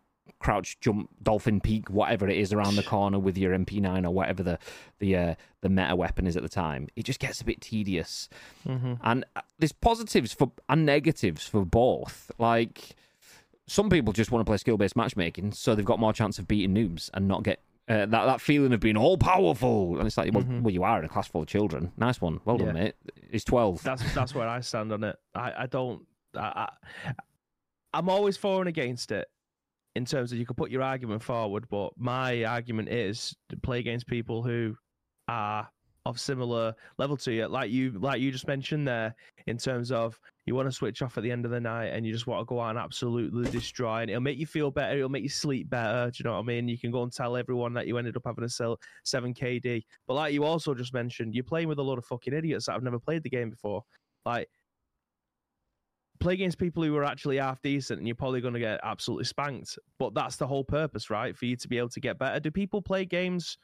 [0.43, 4.43] crouch, jump, dolphin peak, whatever it is around the corner with your MP9 or whatever
[4.43, 4.59] the
[4.99, 6.87] the uh, the meta weapon is at the time.
[6.95, 8.29] It just gets a bit tedious,
[8.67, 8.93] Mm-hmm.
[9.01, 12.31] and uh, there's positives for and negatives for both.
[12.37, 12.95] Like
[13.65, 16.47] some people just want to play skill based matchmaking, so they've got more chance of
[16.47, 17.59] beating noobs and not get.
[17.89, 20.61] Uh, that that feeling of being all powerful, and it's like, well, Mhm.
[20.61, 21.91] well, you are in a class full of children.
[21.97, 22.73] Nice one, well done, Yeah.
[22.83, 22.95] mate.
[23.29, 23.83] He's twelve.
[23.83, 25.17] That's that's where I stand on it.
[25.35, 26.05] I, I don't.
[26.35, 26.69] I,
[27.05, 27.13] I,
[27.93, 29.27] I'm always for and against it
[29.95, 33.79] in terms of you could put your argument forward, but my argument is to play
[33.79, 34.75] against people who
[35.27, 35.69] are
[36.05, 39.15] of similar level to you, like you like you just mentioned there,
[39.47, 42.05] in terms of you want to switch off at the end of the night and
[42.05, 44.97] you just want to go out and absolutely destroy, and it'll make you feel better,
[44.97, 46.11] it'll make you sleep better.
[46.11, 46.67] Do you know what I mean?
[46.67, 48.49] You can go and tell everyone that you ended up having a
[49.05, 52.33] seven KD, but like you also just mentioned, you're playing with a lot of fucking
[52.33, 53.83] idiots that have never played the game before.
[54.25, 54.49] Like
[56.19, 59.25] play against people who are actually half decent and you're probably going to get absolutely
[59.25, 59.77] spanked.
[59.99, 61.35] But that's the whole purpose, right?
[61.35, 62.39] For you to be able to get better.
[62.39, 63.57] Do people play games,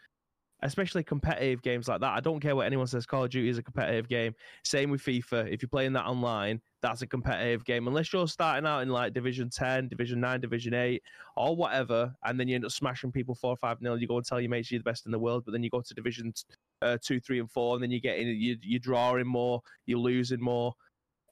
[0.61, 2.11] especially competitive games like that?
[2.11, 3.05] I don't care what anyone says.
[3.05, 4.33] Call of Duty is a competitive game.
[4.63, 5.51] Same with FIFA.
[5.51, 7.87] If you're playing that online, that's a competitive game.
[7.87, 11.01] Unless you're starting out in like Division 10, Division 9, Division 8,
[11.37, 13.97] or whatever, and then you end up smashing people 4 5 nil.
[13.97, 15.69] You go and tell your mates you're the best in the world, but then you
[15.69, 16.33] go to Division
[16.81, 20.41] uh, 2, 3, and 4, and then you're getting, you, you're drawing more, you're losing
[20.41, 20.73] more.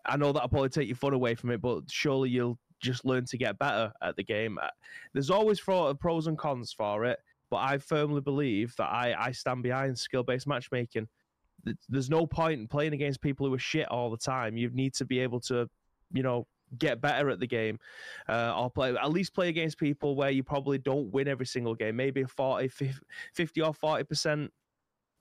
[0.07, 3.25] I know that'll probably take your fun away from it, but surely you'll just learn
[3.25, 4.57] to get better at the game.
[4.61, 4.67] Uh,
[5.13, 9.31] There's always pro- pros and cons for it, but I firmly believe that I, I
[9.31, 11.07] stand behind skill based matchmaking.
[11.89, 14.55] There's no point in playing against people who are shit all the time.
[14.57, 15.69] You need to be able to,
[16.13, 17.79] you know, get better at the game
[18.27, 21.75] uh, or play at least play against people where you probably don't win every single
[21.75, 21.95] game.
[21.95, 22.67] Maybe a 40,
[23.33, 24.49] 50 or 40%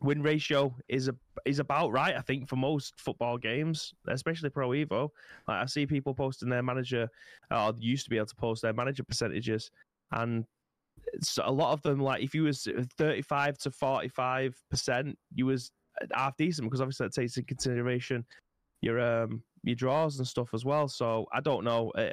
[0.01, 2.17] win ratio is a is about right.
[2.17, 5.11] I think for most football games, especially Pro Evo.
[5.49, 7.09] Like I see people posting their manager,
[7.51, 9.71] or used to be able to post their manager percentages,
[10.13, 10.45] and
[11.13, 12.01] it's a lot of them.
[12.01, 15.71] Like if you was thirty five to forty five percent, you was
[16.13, 18.25] half decent because obviously that takes into consideration
[18.83, 20.89] your um your draws and stuff as well.
[20.89, 21.91] So I don't know.
[21.93, 22.11] Uh,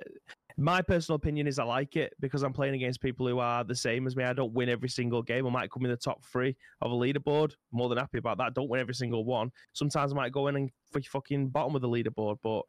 [0.58, 3.76] my personal opinion is I like it because I'm playing against people who are the
[3.76, 4.24] same as me.
[4.24, 5.48] I don't win every single game.
[5.48, 7.54] I might come in the top three of a leaderboard.
[7.72, 8.54] More than happy about that.
[8.54, 9.52] Don't win every single one.
[9.74, 10.70] Sometimes I might go in and
[11.06, 12.38] fucking bottom of the leaderboard.
[12.44, 12.64] But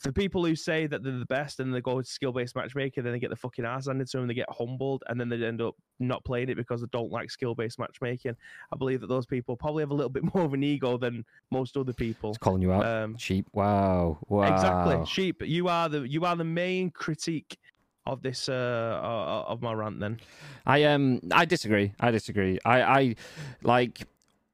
[0.00, 3.04] for people who say that they're the best and they go to skill based matchmaking,
[3.04, 5.44] then they get the fucking ass handed to them, they get humbled, and then they
[5.44, 8.34] end up not playing it because they don't like skill based matchmaking.
[8.72, 11.24] I believe that those people probably have a little bit more of an ego than
[11.50, 12.30] most other people.
[12.30, 12.86] It's calling you out.
[12.86, 13.46] Um, Cheap.
[13.52, 14.18] Wow.
[14.28, 14.54] Wow.
[14.54, 15.42] Exactly, sheep.
[15.44, 17.58] You are the you are the main critique
[18.06, 20.00] of this uh uh, of my rant.
[20.00, 20.18] Then
[20.64, 21.92] I um I disagree.
[22.00, 22.58] I disagree.
[22.64, 23.14] I I
[23.62, 24.06] like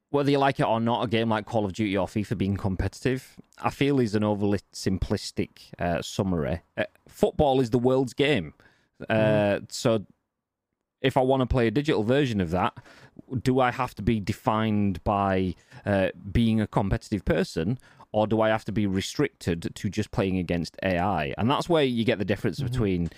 [0.09, 2.57] whether you like it or not, a game like Call of Duty or FIFA being
[2.57, 6.61] competitive, I feel is an overly simplistic uh, summary.
[6.77, 8.53] Uh, football is the world's game,
[9.09, 10.05] uh, so
[11.01, 12.73] if I want to play a digital version of that,
[13.43, 17.77] do I have to be defined by uh, being a competitive person?
[18.13, 21.35] Or do I have to be restricted to just playing against AI?
[21.37, 23.09] And that's where you get the difference between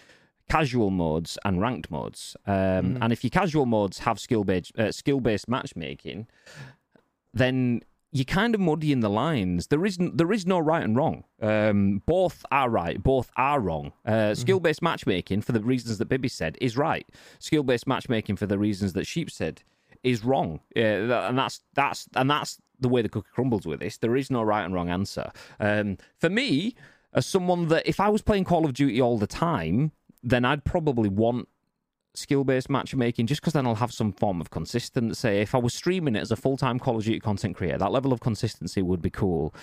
[0.49, 2.36] casual modes and ranked modes.
[2.47, 6.28] Um, And if your casual modes have skill based uh, skill based matchmaking,
[7.34, 9.68] then you're kind of muddying the lines.
[9.68, 11.24] There isn't there is no right and wrong.
[11.42, 13.94] Um, both are right, both are wrong.
[14.06, 17.06] Uh, Skill based matchmaking, for the reasons that Bibby said, is right.
[17.39, 19.62] Skill based matchmaking, for the reasons that Sheep said,
[20.04, 20.60] is wrong.
[20.76, 23.98] Uh, and that's that's and that's the way the cookie crumbles with this.
[23.98, 25.32] There is no right and wrong answer.
[25.60, 26.76] Um, for me,
[27.13, 29.92] as someone that if I was playing Call of Duty all the time,
[30.24, 31.48] then I'd probably want
[32.19, 35.29] skill based matchmaking just because then I'll have some form of consistency.
[35.29, 37.91] If I was streaming it as a full time Call of Duty content creator, that
[37.91, 39.53] level of consistency would be cool.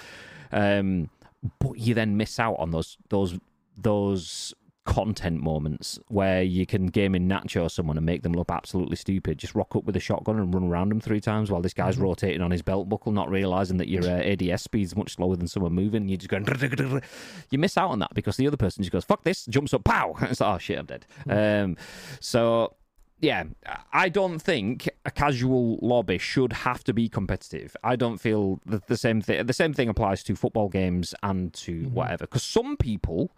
[0.52, 1.10] Um,
[1.58, 3.38] but you then miss out on those those
[3.76, 4.54] those
[4.86, 8.96] content moments where you can game in Nacho or someone and make them look absolutely
[8.96, 9.36] stupid.
[9.36, 11.98] Just rock up with a shotgun and run around them three times while this guy's
[11.98, 15.48] rotating on his belt buckle, not realizing that your uh, ADS speed's much slower than
[15.48, 16.08] someone moving.
[16.08, 17.02] You just going,
[17.50, 19.84] you miss out on that because the other person just goes, "Fuck this!" jumps up,
[19.84, 20.14] pow.
[20.22, 21.06] It's like, oh shit, I'm dead.
[21.28, 21.76] Um,
[22.20, 22.74] so
[23.20, 23.44] yeah,
[23.92, 27.76] I don't think a casual lobby should have to be competitive.
[27.82, 29.46] I don't feel that the same thing.
[29.46, 32.26] The same thing applies to football games and to whatever.
[32.26, 33.32] Because some people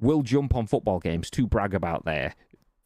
[0.00, 2.34] will jump on football games to brag about their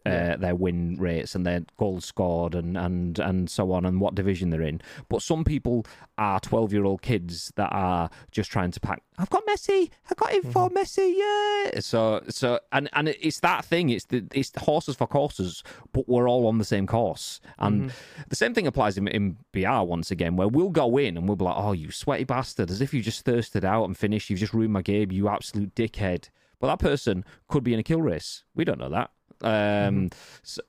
[0.06, 0.36] uh, Yeah.
[0.36, 4.48] their win rates and their goals scored and, and and so on and what division
[4.48, 4.80] they're in.
[5.10, 5.84] But some people
[6.16, 9.02] are twelve year old kids that are just trying to pack.
[9.18, 9.90] I've got Messi.
[10.10, 11.12] I got him for Messi.
[11.14, 11.80] Yeah.
[11.80, 13.90] So so and and it's that thing.
[13.90, 17.38] It's the it's the horses for courses, but we're all on the same course.
[17.58, 17.92] And
[18.30, 21.36] the same thing applies in, in BR once again, where we'll go in and we'll
[21.36, 24.30] be like, "Oh, you sweaty bastard!" As if you just thirsted out and finished.
[24.30, 25.12] You've just ruined my game.
[25.12, 26.30] You absolute dickhead.
[26.60, 28.44] But that person could be in a kill race.
[28.54, 29.10] We don't know that.
[29.42, 30.10] Um,
[30.42, 30.60] so,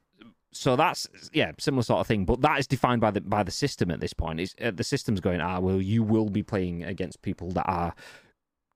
[0.53, 2.25] so that's yeah, similar sort of thing.
[2.25, 4.39] But that is defined by the by the system at this point.
[4.39, 5.41] Is uh, the system's going?
[5.41, 7.93] Ah, well, you will be playing against people that are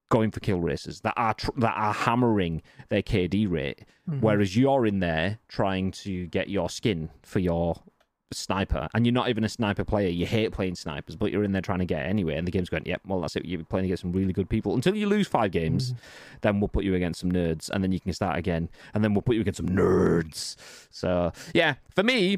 [0.09, 3.85] going for kill races that are tr- that are hammering their KD rate,
[4.19, 7.81] whereas you're in there trying to get your skin for your
[8.31, 10.09] sniper, and you're not even a sniper player.
[10.09, 12.35] You hate playing snipers, but you're in there trying to get anyway.
[12.35, 13.45] And the game's going, yep, well that's it.
[13.45, 15.93] You're playing against some really good people until you lose five games.
[15.93, 15.97] Mm.
[16.41, 19.13] Then we'll put you against some nerds, and then you can start again, and then
[19.13, 20.55] we'll put you against some nerds.
[20.89, 22.37] So yeah, for me,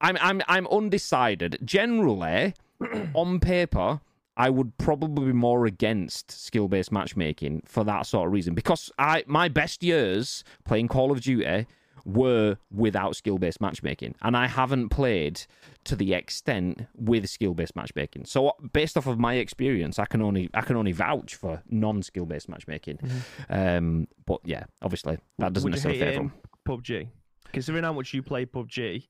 [0.00, 1.58] I'm I'm I'm undecided.
[1.64, 2.54] Generally,
[3.14, 4.00] on paper,
[4.36, 8.54] I would probably be more against skill based matchmaking for that sort of reason.
[8.54, 11.66] Because I my best years playing Call of Duty
[12.14, 14.14] were without skill based matchmaking.
[14.22, 15.42] And I haven't played
[15.84, 18.24] to the extent with skill based matchmaking.
[18.24, 22.02] So based off of my experience, I can only I can only vouch for non
[22.02, 22.98] skill based matchmaking.
[23.48, 26.32] Um but yeah, obviously that doesn't Would necessarily favour
[26.68, 27.08] PUBG?
[27.52, 29.08] Considering how much you play PUBG,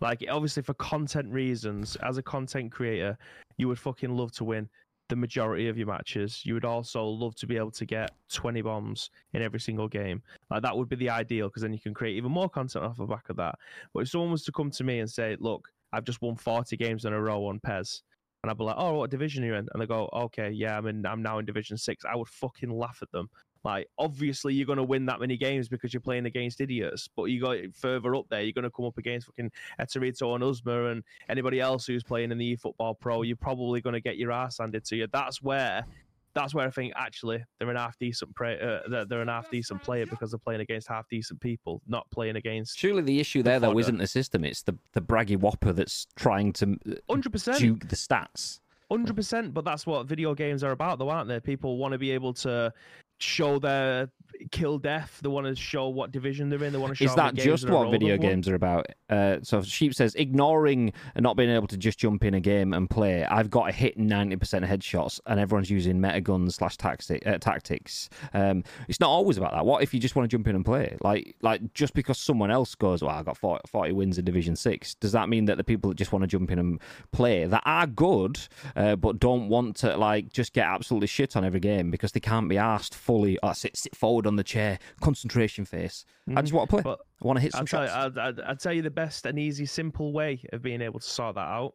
[0.00, 3.16] like obviously for content reasons, as a content creator,
[3.56, 4.68] you would fucking love to win
[5.08, 6.42] the majority of your matches.
[6.44, 10.22] You would also love to be able to get 20 bombs in every single game.
[10.50, 12.96] Like that would be the ideal because then you can create even more content off
[12.96, 13.56] the back of that.
[13.92, 16.76] But if someone was to come to me and say, "Look, I've just won 40
[16.76, 18.02] games in a row on PES,"
[18.42, 20.76] and I'd be like, "Oh, what division are you in?" And they go, "Okay, yeah,
[20.76, 21.06] I'm in.
[21.06, 22.04] I'm now in Division Six.
[22.04, 23.30] I would fucking laugh at them.
[23.66, 27.08] Like, obviously, you're going to win that many games because you're playing against idiots.
[27.16, 29.50] But you got further up there, you're going to come up against fucking
[29.80, 33.22] Eterito and Uzma and anybody else who's playing in the eFootball Pro.
[33.22, 35.08] You're probably going to get your ass handed to you.
[35.12, 35.84] That's where.
[36.32, 39.82] That's where I think actually they're an half decent play, uh, they're- an half decent
[39.82, 43.58] player because they're playing against half decent people, not playing against Surely the issue there
[43.58, 47.58] though isn't the system; it's the the braggy whopper that's trying to uh, hundred percent.
[47.58, 48.60] juke the stats.
[48.90, 51.40] Hundred percent, but that's what video games are about, though, aren't they?
[51.40, 52.72] People want to be able to
[53.18, 54.10] show their
[54.50, 55.20] kill death.
[55.22, 56.72] They want to show what division they're in.
[56.72, 57.04] They want to show.
[57.04, 58.86] Is that just in a row what video games are about?
[59.08, 62.72] Uh, so Sheep says ignoring and not being able to just jump in a game
[62.72, 63.24] and play.
[63.24, 67.38] I've got a hit ninety percent headshots, and everyone's using meta guns slash tacti- uh,
[67.38, 68.08] tactics.
[68.34, 69.64] Um, it's not always about that.
[69.64, 70.96] What if you just want to jump in and play?
[71.00, 74.56] Like, like just because someone else goes, well, I got 40, 40 wins in Division
[74.56, 74.94] Six.
[74.94, 76.80] Does that mean that the people that just want to jump in and
[77.12, 78.38] play that are good,
[78.74, 82.20] uh, but don't want to like just get absolutely shit on every game because they
[82.20, 83.38] can't be asked fully?
[83.42, 86.04] Oh, sit, sit forward on the chair, concentration face.
[86.28, 86.56] I just mm.
[86.56, 86.82] want to play.
[86.82, 88.16] But I want to hit some I'll tell, you, shots.
[88.16, 91.08] I'll, I'll, I'll tell you the best and easy, simple way of being able to
[91.08, 91.74] sort that out.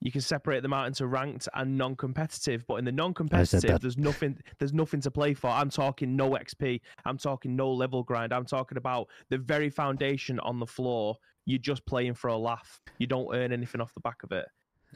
[0.00, 4.38] You can separate them out into ranked and non-competitive, but in the non-competitive, there's nothing.
[4.58, 5.48] There's nothing to play for.
[5.48, 6.80] I'm talking no XP.
[7.06, 8.32] I'm talking no level grind.
[8.32, 11.16] I'm talking about the very foundation on the floor.
[11.46, 12.80] You're just playing for a laugh.
[12.98, 14.46] You don't earn anything off the back of it.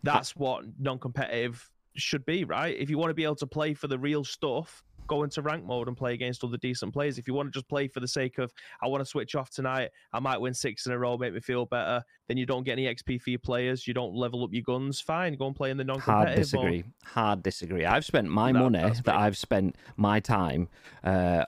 [0.02, 2.76] That's what non-competitive should be, right?
[2.78, 5.64] If you want to be able to play for the real stuff, go into rank
[5.64, 7.18] mode and play against other decent players.
[7.18, 9.50] If you want to just play for the sake of I want to switch off
[9.50, 12.02] tonight, I might win six in a row, make me feel better.
[12.28, 13.86] Then you don't get any XP for your players.
[13.88, 15.00] You don't level up your guns.
[15.00, 16.76] Fine, go and play in the non-competitive disagree.
[16.82, 16.92] mode.
[17.04, 17.84] Hard disagree.
[17.84, 19.08] I've spent my No, money that.
[19.16, 20.68] I've spent my time
[21.02, 21.44] uh,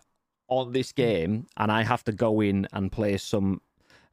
[0.49, 3.61] on this game, and I have to go in and play some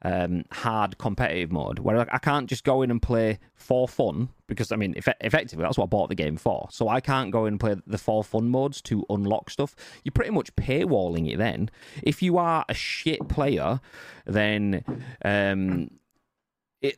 [0.03, 4.71] um, hard competitive mode where I can't just go in and play for fun because
[4.71, 6.67] I mean, effe- effectively, that's what I bought the game for.
[6.71, 9.75] So I can't go in and play the for fun modes to unlock stuff.
[10.03, 11.69] You're pretty much paywalling it then.
[12.03, 13.81] If you are a shit player,
[14.25, 14.83] then
[15.25, 15.89] um,
[16.81, 16.97] it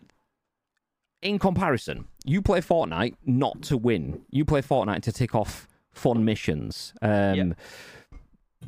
[1.22, 4.22] in comparison, you play Fortnite not to win.
[4.30, 6.94] You play Fortnite to tick off fun missions.
[7.02, 7.56] Um.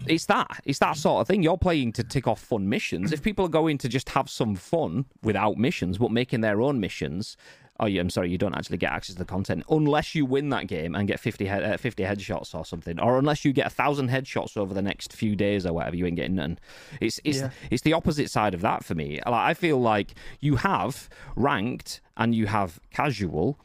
[0.07, 0.61] It's that.
[0.65, 1.43] It's that sort of thing.
[1.43, 3.11] You're playing to tick off fun missions.
[3.11, 6.79] If people are going to just have some fun without missions, but making their own
[6.79, 7.35] missions,
[7.79, 10.49] oh, yeah, I'm sorry, you don't actually get access to the content unless you win
[10.49, 13.67] that game and get 50, head, uh, 50 headshots or something, or unless you get
[13.67, 15.95] a thousand headshots over the next few days or whatever.
[15.95, 16.57] You ain't getting none.
[16.99, 17.49] It's it's Yeah.
[17.69, 19.15] it's the opposite side of that for me.
[19.25, 23.59] Like, I feel like you have ranked and you have casual,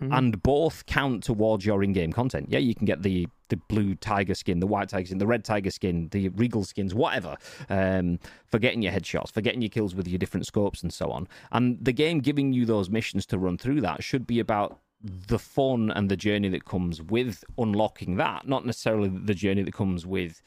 [0.00, 2.46] and both count towards your in-game content.
[2.48, 5.44] Yeah, you can get the the blue tiger skin, the white tiger skin, the red
[5.44, 7.36] tiger skin, the regal skins, whatever.
[7.68, 11.10] Um, for getting your headshots, for getting your kills with your different scopes and so
[11.10, 11.28] on.
[11.50, 15.38] And the game giving you those missions to run through that should be about the
[15.38, 20.06] fun and the journey that comes with unlocking that, not necessarily the journey that comes
[20.06, 20.40] with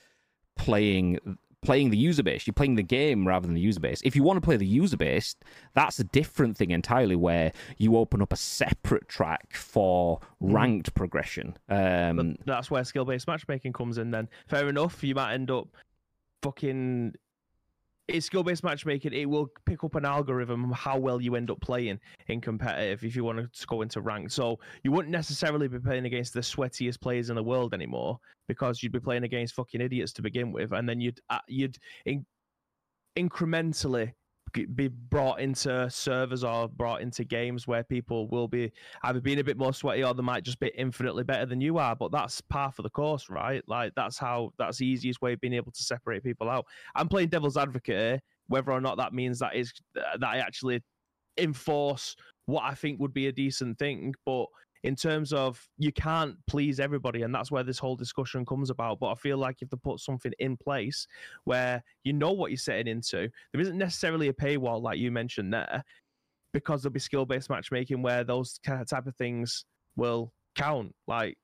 [0.55, 1.19] playing
[1.65, 2.47] playing the user base.
[2.47, 4.01] You're playing the game rather than the user base.
[4.03, 5.35] If you want to play the user base,
[5.73, 11.57] that's a different thing entirely, where you open up a separate track for ranked progression.
[11.69, 14.11] Um, But that's where skill based matchmaking comes in.
[14.11, 15.67] Then fair enough, you might end up
[16.41, 17.15] fucking.
[18.07, 19.13] It's skill based matchmaking.
[19.13, 23.15] It will pick up an algorithm how well you end up playing in competitive if
[23.15, 24.29] you want to go into rank.
[24.31, 28.83] So you wouldn't necessarily be playing against the sweatiest players in the world anymore because
[28.83, 32.25] you'd be playing against fucking idiots to begin with, and then you'd uh, you'd in-
[33.17, 34.11] incrementally
[34.63, 38.71] be brought into servers or brought into games where people will be
[39.03, 41.77] either being a bit more sweaty or they might just be infinitely better than you
[41.77, 41.95] are.
[41.95, 43.63] But that's par for the course, right?
[43.67, 46.65] Like that's how that's the easiest way of being able to separate people out.
[46.95, 50.81] I'm playing devil's advocate here, whether or not that means that is that I actually
[51.37, 54.45] enforce what I think would be a decent thing, but
[54.85, 58.99] in terms of you can't please everybody and that's where this whole discussion comes about.
[58.99, 61.07] But i feel like if they put something in place
[61.43, 65.51] where you know what you're setting into there isn't necessarily a paywall like you mentioned
[65.51, 65.83] there
[66.53, 69.65] because there'll be skill-based matchmaking where those kind of type of things
[69.95, 71.35] will count like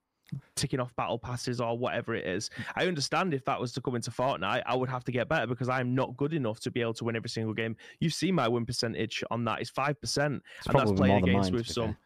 [0.55, 2.49] ticking off battle passes or whatever it is.
[2.77, 5.47] I understand if that was to come into fortnite i would have to get better
[5.47, 7.75] because i'm not good enough to be able to win every single game.
[7.99, 11.67] You see my win percentage on that is 5% it's and that's playing against with
[11.67, 11.97] some.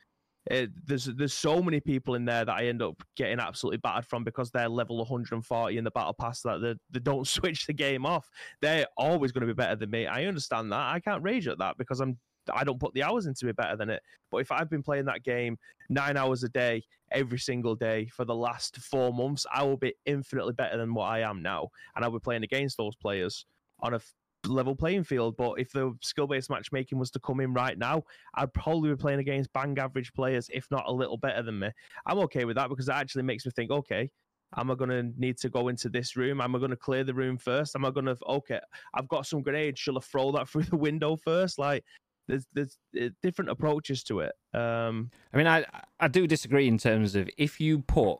[0.47, 4.05] It, there's there's so many people in there that I end up getting absolutely battered
[4.05, 7.73] from because they're level 140 in the battle pass that they, they don't switch the
[7.73, 8.29] game off.
[8.61, 10.05] They're always going to be better than me.
[10.05, 10.93] I understand that.
[10.93, 12.17] I can't rage at that because I'm
[12.53, 14.01] I don't put the hours into it better than it.
[14.29, 15.57] But if I've been playing that game
[15.89, 19.95] nine hours a day every single day for the last four months, I will be
[20.05, 23.45] infinitely better than what I am now, and I'll be playing against those players
[23.79, 23.99] on a
[24.47, 25.35] level playing field.
[25.37, 28.03] But if the skill based matchmaking was to come in right now,
[28.35, 31.69] I'd probably be playing against bang average players, if not a little better than me.
[32.05, 34.09] I'm okay with that because it actually makes me think, okay,
[34.57, 36.41] am I going to need to go into this room?
[36.41, 37.75] Am I going to clear the room first?
[37.75, 38.59] Am I going to, okay,
[38.93, 39.79] I've got some grenades.
[39.79, 41.59] Shall I throw that through the window first?
[41.59, 41.83] Like,
[42.27, 44.33] there's there's uh, different approaches to it.
[44.53, 45.65] Um, I mean, I
[45.99, 48.17] I do disagree in terms of if you put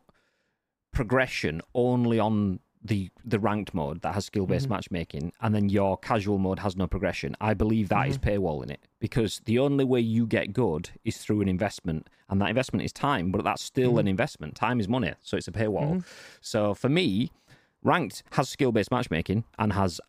[0.93, 4.69] progression only on the the ranked mode that has skill based Mhm.
[4.71, 7.35] matchmaking, and then your casual mode has no progression.
[7.41, 11.17] I believe that is paywall in it because the only way you get good is
[11.17, 13.31] through an investment, and that investment is time.
[13.31, 14.55] But that's still an investment.
[14.55, 16.03] Time is money, so it's a paywall.
[16.41, 17.31] So for me,
[17.83, 19.99] ranked has skill based matchmaking and has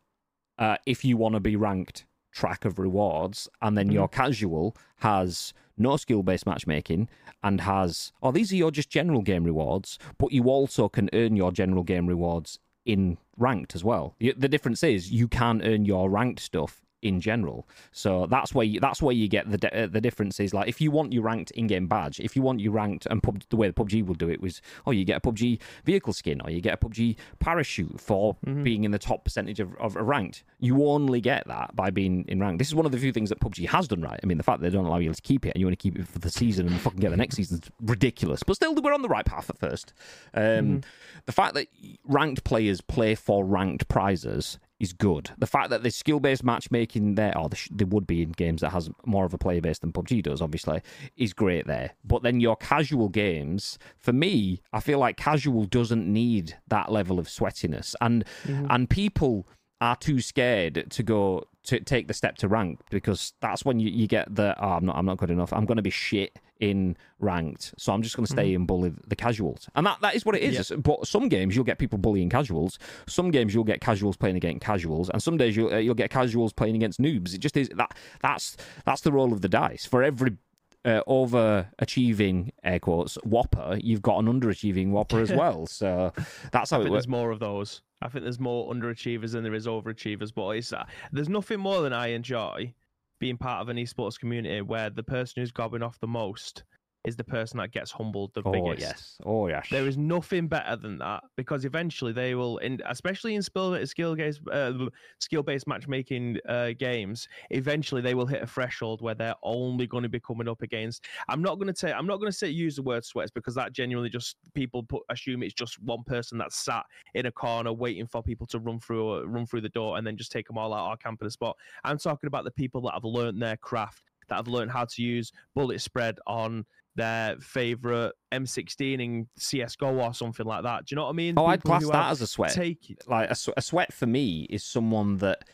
[0.59, 5.53] uh, if you want to be ranked track of rewards and then your casual has
[5.79, 7.09] no skill based matchmaking
[7.43, 11.37] and has oh these are your just general game rewards but you also can earn
[11.37, 14.15] your general game rewards in ranked as well.
[14.19, 17.69] The, difference is you can earn your ranked stuff in general.
[17.93, 20.81] So that's where you, that's where you get the uh, the difference is like if
[20.81, 23.69] you want your ranked in-game badge if you want your ranked and pub, the way
[23.69, 26.61] the PUBG will do it was oh you get a PUBG vehicle skin or you
[26.61, 30.45] get a PUBG parachute for being in the top percentage of, of ranked.
[30.59, 32.59] You only get that by being in ranked.
[32.59, 34.19] This is one of the few things that PUBG has done right.
[34.23, 35.77] I mean the fact that they don't allow you to keep it and you only
[35.77, 38.43] keep it for the season and fucking get the next season is ridiculous.
[38.43, 39.93] But still we're on the right path at first.
[40.35, 40.81] Um,
[41.27, 41.67] the fact that
[42.05, 45.31] ranked players play for ranked prizes is good.
[45.39, 48.71] The fact that there's skill based matchmaking there, or there would be in games that
[48.71, 50.83] has more of a player base than PUBG does, obviously,
[51.17, 51.93] is great there.
[52.05, 57.19] But then your casual games, for me, I feel like casual doesn't need that level
[57.19, 58.67] of sweatiness, and mm-hmm.
[58.71, 59.49] and people
[59.81, 63.91] are too scared to go to take the step to rank because that's when you,
[63.91, 65.53] you get the oh, I'm not I'm not good enough.
[65.53, 68.95] I'm going to be shit in ranked, so I'm just going to stay and bully
[69.07, 70.73] the casuals, and that, that is what it is.
[70.79, 72.79] But some games you'll get people bullying casuals.
[73.07, 76.11] Some games you'll get casuals playing against casuals, and some days you'll uh, you'll get
[76.11, 77.35] casuals playing against noobs.
[77.35, 80.39] It just is that that's that's the role of the dice for every.
[80.87, 86.13] Uh, overachieving air quotes whopper you've got an underachieving whopper as well so
[86.53, 87.83] that's how I it think works there's more of those.
[88.03, 90.33] I think there's more underachievers than there is overachievers.
[90.35, 92.73] But it's, uh, there's nothing more than I enjoy
[93.19, 96.65] being part of an esports community where the person who's gobbing off the most
[97.07, 98.81] is the person that gets humbled the oh biggest.
[98.81, 103.37] yes oh yes There is nothing better than that because eventually they will, in, especially
[103.37, 104.73] in skill skill based uh,
[105.21, 110.03] skill based matchmaking uh, games, eventually they will hit a threshold where they're only going
[110.03, 111.07] to be coming up against.
[111.29, 113.55] I'm not going to say I'm not going to say use the word sweats because
[113.55, 116.85] that genuinely just people put assume it's just one person that's sat
[117.15, 120.17] in a corner waiting for people to run through run through the door and then
[120.17, 121.57] just take them all out or camp in a spot.
[121.85, 125.03] I'm talking about the people that have learned their craft, that have learned how to
[125.03, 126.65] use bullet spread on
[126.97, 130.87] their favorite M16 in CS:GO or something like that.
[130.87, 131.35] Do you know what I mean?
[131.37, 134.65] oh I'd class that as a sweat Take like a, a sweat for me is
[134.65, 135.45] someone that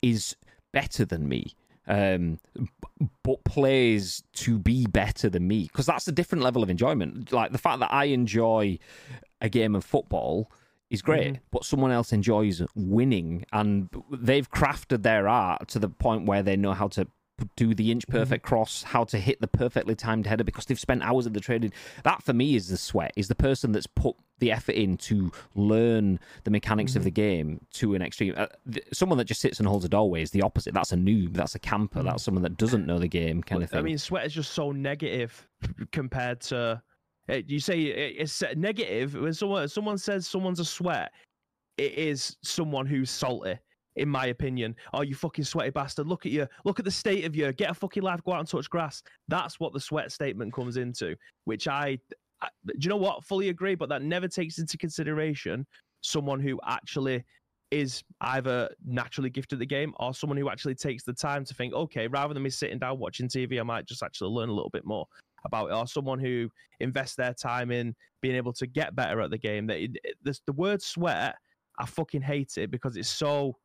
[0.00, 0.36] is
[0.72, 1.54] better than me
[1.88, 2.38] um
[3.24, 7.50] but plays to be better than me because that's a different level of enjoyment like
[7.50, 8.78] the fact that i enjoy
[9.40, 10.50] a game of football
[10.92, 16.26] is great, but someone else enjoys winning, and they've crafted their art to the point
[16.26, 17.08] where they know how to
[17.56, 21.02] do the inch perfect cross, how to hit the perfectly timed header because they've spent
[21.02, 21.72] hours in the training.
[22.04, 25.30] That for me is the sweat, is the person that's put the effort in to
[25.54, 28.34] learn the mechanics of the game to an extreme.
[28.36, 30.74] Uh, th- someone that just sits and holds a doorway is the opposite.
[30.74, 31.34] That's a noob.
[31.34, 32.02] That's a camper.
[32.02, 33.78] That's someone that doesn't know the game, kind of thing.
[33.78, 35.46] I mean, sweat is just so negative
[35.92, 36.82] compared to.
[37.28, 41.12] uh, You say it- it's negative when someone someone says someone's a sweat.
[41.78, 43.58] It is someone who's salty,
[43.96, 44.74] in my opinion.
[44.92, 46.06] Oh, you fucking sweaty bastard!
[46.06, 46.46] Look at you!
[46.64, 47.52] Look at the state of you!
[47.52, 48.22] Get a fucking life!
[48.24, 49.02] Go out and touch grass.
[49.28, 51.16] That's what the sweat statement comes into.
[51.44, 51.98] Which I,
[52.40, 53.24] I do you know what?
[53.24, 55.66] Fully agree, but that never takes into consideration
[56.00, 57.24] someone who actually
[57.70, 61.54] is either naturally gifted at the game or someone who actually takes the time to
[61.54, 64.52] think, okay, rather than me sitting down watching TV, I might just actually learn a
[64.52, 65.06] little bit more
[65.44, 69.30] about it, or someone who invests their time in being able to get better at
[69.30, 69.66] the game.
[69.66, 71.36] That it- the word sweat,
[71.78, 73.56] I fucking hate it because it's so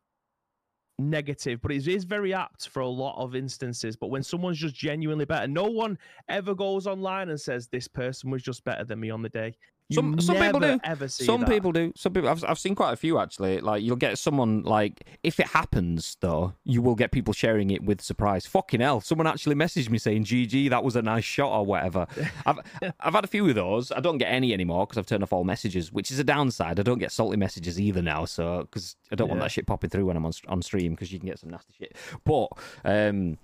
[0.99, 3.95] negative, but it is very apt for a lot of instances.
[3.95, 5.97] But when someone's just genuinely better, no one
[6.29, 9.55] ever goes online and says this person was just better than me on the day.
[9.89, 10.79] You Some- some people do.
[10.83, 11.49] Ever see Some that.
[11.49, 11.93] people do.
[11.95, 12.27] Some people.
[12.29, 13.61] I've I've seen quite a few actually.
[13.61, 17.83] Like you'll get someone like if it happens though, you will get people sharing it
[17.83, 18.45] with surprise.
[18.45, 18.99] Fucking hell!
[18.99, 22.05] Someone actually messaged me saying, "GG, that was a nice shot" or whatever.
[22.45, 22.59] I've
[22.99, 23.93] I've had a few of those.
[23.93, 26.81] I don't get any anymore because I've turned off all messages, which is a downside.
[26.81, 29.89] I don't get salty messages either now, so because I don't want that shit popping
[29.89, 31.95] through when I'm on on stream because you can get some nasty shit.
[32.25, 32.49] But
[32.83, 33.37] um,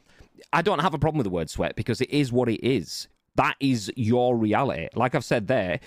[0.52, 3.08] I don't have a problem with the word sweat because it is what it is.
[3.36, 4.90] That is your reality.
[4.94, 5.80] Like I've said there,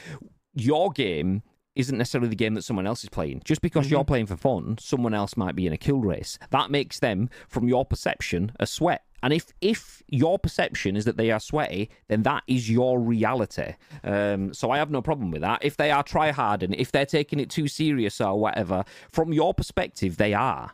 [0.56, 1.42] your game
[1.76, 3.42] isn't necessarily the game that someone else is playing.
[3.44, 6.38] Just because you're playing for fun, someone else might be in a kill race.
[6.50, 9.02] That makes them, from your perception, a sweat.
[9.22, 13.74] And if if your perception is that they are sweaty, then that is your reality.
[14.04, 15.62] Um, so I have no problem with that.
[15.64, 19.32] If they are try hard and if they're taking it too serious or whatever, from
[19.32, 20.72] your perspective, they are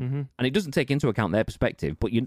[0.00, 0.28] Mhm.
[0.38, 1.96] and it doesn't take into account their perspective.
[2.00, 2.26] But you,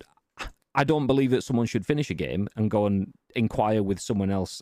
[0.76, 4.30] I don't believe that someone should finish a game and go and inquire with someone
[4.30, 4.62] else.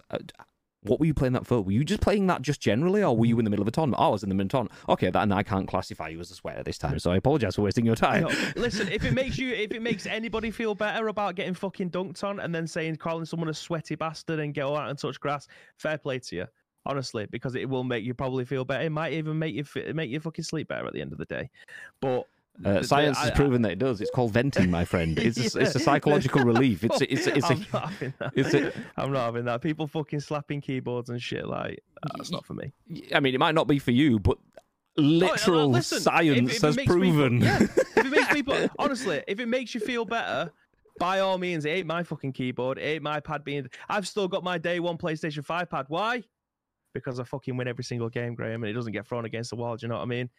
[0.83, 1.61] What were you playing that for?
[1.61, 3.71] Were you just playing that just generally, or were you in the middle of a
[3.71, 4.01] tournament?
[4.01, 4.89] Oh, I was in the middle of a tournament.
[4.89, 7.55] Okay, that and I can't classify you as a sweater this time, so I apologize
[7.55, 8.23] for wasting your time.
[8.23, 11.89] No, listen, if it makes you, if it makes anybody feel better about getting fucking
[11.91, 15.19] dunked on and then saying calling someone a sweaty bastard and go out and touch
[15.19, 16.47] grass, fair play to you,
[16.85, 18.83] honestly, because it will make you probably feel better.
[18.83, 21.25] It might even make you make you fucking sleep better at the end of the
[21.25, 21.49] day.
[22.01, 22.25] But
[22.63, 23.99] Uh, the- science I- has I- proven that it does.
[24.01, 25.17] It's called venting, my friend.
[25.17, 26.83] It's a, it's a psychological relief.
[26.83, 28.31] It's a, it's a, it's a, I'm not having that.
[28.35, 29.61] it's a- I'm not having that.
[29.61, 31.83] People fucking slapping keyboards and shit like
[32.17, 32.73] that's not for me.
[33.13, 34.37] I mean, it might not be for you, but
[34.95, 37.41] Oh, literal listen, science if it has proven.
[37.41, 40.51] yeah, if it makes people honestly, if it makes you feel better,
[40.99, 43.67] by all means, it ain't my fucking keyboard, it ain't my pad being.
[43.89, 45.85] I've still got my day one PlayStation Five pad.
[45.87, 46.21] Why?
[46.93, 49.55] Because I fucking win every single game, Graham, and it doesn't get thrown against the
[49.55, 49.75] wall.
[49.75, 50.29] Do you know what I mean?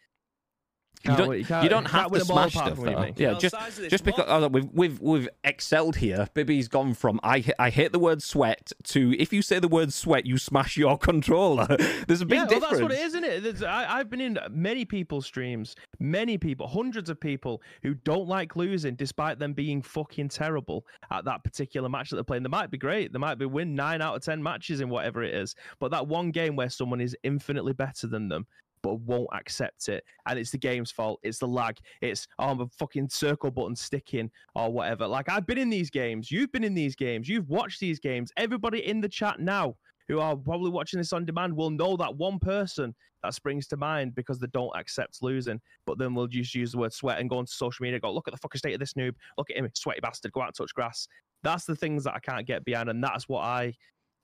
[1.07, 3.11] You don't, win- you don't have to them smash stuff, though.
[3.15, 4.43] Yeah, Now, just size just because what?
[4.43, 6.27] oh, we've we've we've excelled here.
[6.33, 9.93] Bibby's gone from I I hate the word sweat to if you say the word
[9.93, 11.67] sweat, you smash your controller.
[12.07, 12.61] There's a big yeah, difference.
[12.61, 13.43] well, that's what it is, isn't it?
[13.43, 18.27] There's- I, I've been in many people's streams, many people, hundreds of people who don't
[18.27, 22.43] like losing, despite them being fucking terrible at that particular match that they're playing.
[22.43, 25.23] They might be great, they might be win nine out of ten matches in whatever
[25.23, 28.47] it is, but that one game where someone is infinitely better than them.
[28.85, 31.19] But won't accept it, and it's the game's fault.
[31.23, 31.79] It's the lag.
[32.01, 35.07] It's oh, I'm a fucking circle button sticking or whatever.
[35.07, 36.29] Like I've been in these games.
[36.29, 37.27] You've been in these games.
[37.27, 38.31] You've watched these games.
[38.37, 39.75] Everybody in the chat now
[40.07, 43.77] who are probably watching this on demand will know that one person that springs to
[43.77, 45.59] mind because they don't accept losing.
[45.87, 48.27] But then we'll just use the word sweat and go onto social media, go, look
[48.27, 50.55] at the fucking state of this noob, look at him, sweaty bastard, go out and
[50.55, 51.07] touch grass.
[51.41, 53.73] That's the things that I can't get behind, and that's what I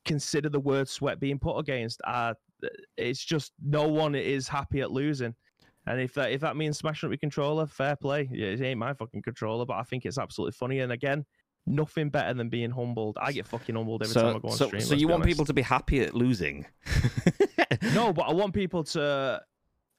[0.05, 1.99] consider the word sweat being put against.
[2.97, 5.35] It's just no one is happy at losing.
[5.87, 8.29] And if that if that means smashing up your controller, fair play.
[8.31, 10.79] Yeah, it ain't my fucking controller, but I think it's absolutely funny.
[10.79, 11.25] And again,
[11.65, 13.17] nothing better than being humbled.
[13.19, 14.81] I get fucking humbled every time I go on so, stream.
[14.81, 15.29] so you want honest.
[15.29, 16.65] people to be happy at losing?
[17.93, 19.41] No, but I want people to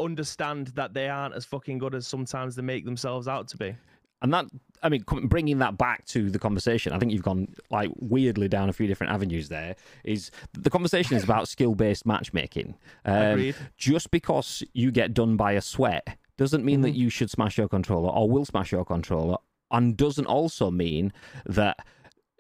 [0.01, 3.75] understand that they aren't as fucking good as sometimes they make themselves out to be.
[4.23, 4.47] And that,
[4.83, 8.69] I mean, bringing that back to the conversation, I think you've gone like weirdly down
[8.69, 9.49] a few different avenues.
[9.49, 12.75] There is the conversation is about skill-based matchmaking.
[13.05, 17.57] Um, just because you get done by a sweat doesn't mean that you should smash
[17.59, 19.37] your controller or will smash your controller,
[19.71, 21.13] and doesn't also mean
[21.47, 21.79] that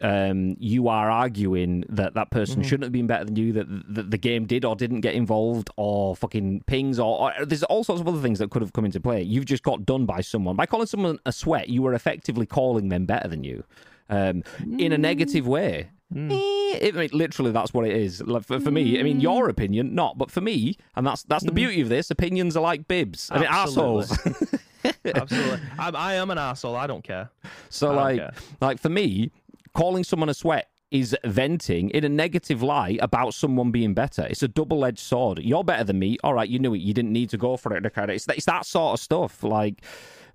[0.00, 4.10] um, you are arguing that that person shouldn't have been better than you, that, that
[4.10, 8.00] the game did or didn't get involved, or fucking pings, or, or there's all sorts
[8.00, 9.22] of other things that could have come into play.
[9.22, 10.56] You've just got done by someone.
[10.56, 13.62] By calling someone a sweat, you were effectively calling them better than you
[14.10, 14.42] um,
[14.78, 15.90] in a negative way.
[16.12, 16.30] Mm.
[16.32, 18.20] Eh, it, I mean, literally, that's what it is.
[18.22, 21.44] Like, for, for me, I mean, your opinion, not, but for me, and that's that's
[21.44, 21.54] the Mm.
[21.54, 22.10] beauty of this.
[22.10, 23.30] Opinions are like bibs.
[23.32, 24.10] I mean, assholes.
[25.04, 25.60] Absolutely.
[25.78, 26.74] I'm, I am an asshole.
[26.76, 27.30] I don't care.
[27.70, 28.32] so, I like, care.
[28.60, 29.30] like for me,
[29.74, 34.26] calling someone a sweat is venting in a negative light about someone being better.
[34.28, 35.38] It's a double-edged sword.
[35.38, 36.18] You're better than me.
[36.22, 36.80] All right, you knew it.
[36.80, 37.84] You didn't need to go for it.
[37.84, 39.42] It's, it's that sort of stuff.
[39.42, 39.82] Like,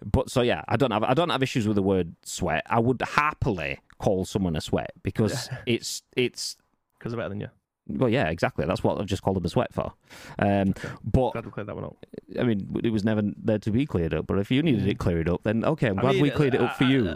[0.03, 2.63] but so yeah, I don't have I don't have issues with the word sweat.
[2.67, 6.57] I would happily call someone a sweat because it's it's
[6.97, 7.49] Because I'm better than you.
[7.89, 8.65] Well, yeah, exactly.
[8.65, 9.93] That's what I've just called them a sweat for.
[10.39, 10.73] Um,
[11.05, 11.95] but Glad we cleared that one up.
[12.38, 14.27] I mean, it was never there to be cleared up.
[14.27, 16.55] But if you needed it cleared up, then okay, I'm I glad we mean, cleared
[16.55, 17.07] it up for uh, you.
[17.09, 17.15] uh,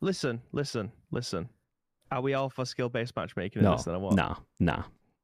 [0.00, 1.48] Listen, listen, listen.
[2.12, 4.82] Are we all for skill-based matchmaking in no, this then nah, nah.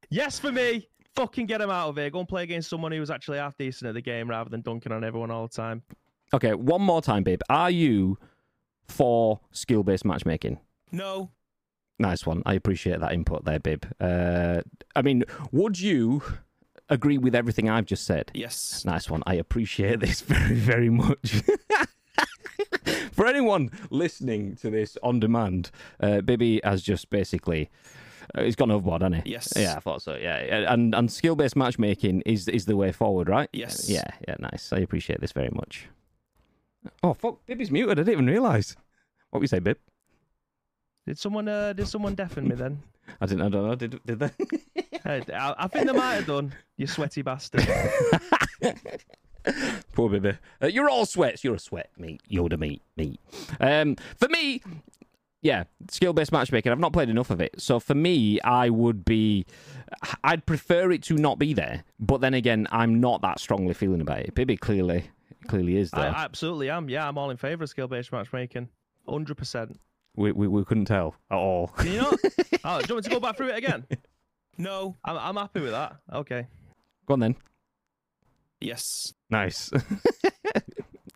[0.09, 0.89] Yes for me.
[1.17, 2.09] Fucking get him out of here.
[2.09, 4.63] Go and play against someone who was actually half decent at the game rather than
[4.63, 5.83] dunking on everyone all the time.
[6.33, 7.43] Okay, one more time, babe.
[7.51, 8.17] Are you
[8.87, 10.61] for skill-based matchmaking?
[10.91, 11.31] No.
[11.99, 12.43] Nice one.
[12.47, 13.85] I appreciate that input there, babe.
[14.01, 14.63] Uh,
[14.97, 16.23] I mean, would you
[16.89, 18.31] agree with everything I've just said?
[18.33, 18.83] Yes.
[18.87, 19.23] Nice one.
[19.27, 21.43] I appreciate this very, very much.
[23.19, 27.69] For anyone listening to this on demand, uh, Bibby has just basically.
[28.33, 29.33] Uh, he's gone overboard, hasn't he?
[29.33, 29.53] Yes.
[29.57, 30.15] Yeah, I thought so.
[30.15, 30.37] Yeah,
[30.73, 33.49] and and skill based matchmaking is is the way forward, right?
[33.53, 33.91] Yes.
[33.91, 34.73] Yeah, yeah, nice.
[34.73, 35.89] I appreciate this very much.
[37.03, 37.99] Oh fuck, Bibby's muted.
[37.99, 38.77] I didn't even realise.
[39.31, 39.79] What we say, Bib?
[41.05, 42.85] Did someone uh, did someone deafen me then?
[43.21, 43.43] I didn't.
[43.43, 43.75] I don't know.
[43.75, 44.31] Did did they?
[45.35, 46.55] I, I think they might have done.
[46.77, 47.67] You sweaty bastard.
[49.99, 50.39] Poor baby.
[50.63, 51.43] Uh, you're all sweats.
[51.43, 52.23] You're a sweat, meat.
[52.31, 53.19] Yoda meat, meat.
[53.59, 54.63] Um, for me,
[55.43, 56.71] yeah, skill based matchmaking.
[56.71, 59.45] I've not played enough of it, so for me, I would be.
[60.23, 64.01] I'd prefer it to not be there, but then again, I'm not that strongly feeling
[64.01, 64.37] about it.
[64.37, 65.11] Baby clearly,
[65.49, 66.89] clearly is I absolutely am.
[66.89, 68.69] Yeah, I'm all in favour of skill-based matchmaking.
[69.09, 69.81] Hundred percent.
[70.15, 71.73] we, we we couldn't tell at all.
[71.83, 72.21] You not?
[72.23, 72.31] oh, do
[72.63, 73.85] you want me to go back through it again?
[74.59, 74.95] No.
[75.05, 75.97] I'm I'm happy with that.
[76.13, 76.47] Okay.
[77.07, 77.35] Go on then.
[78.61, 79.13] Yes.
[79.31, 79.71] Nice.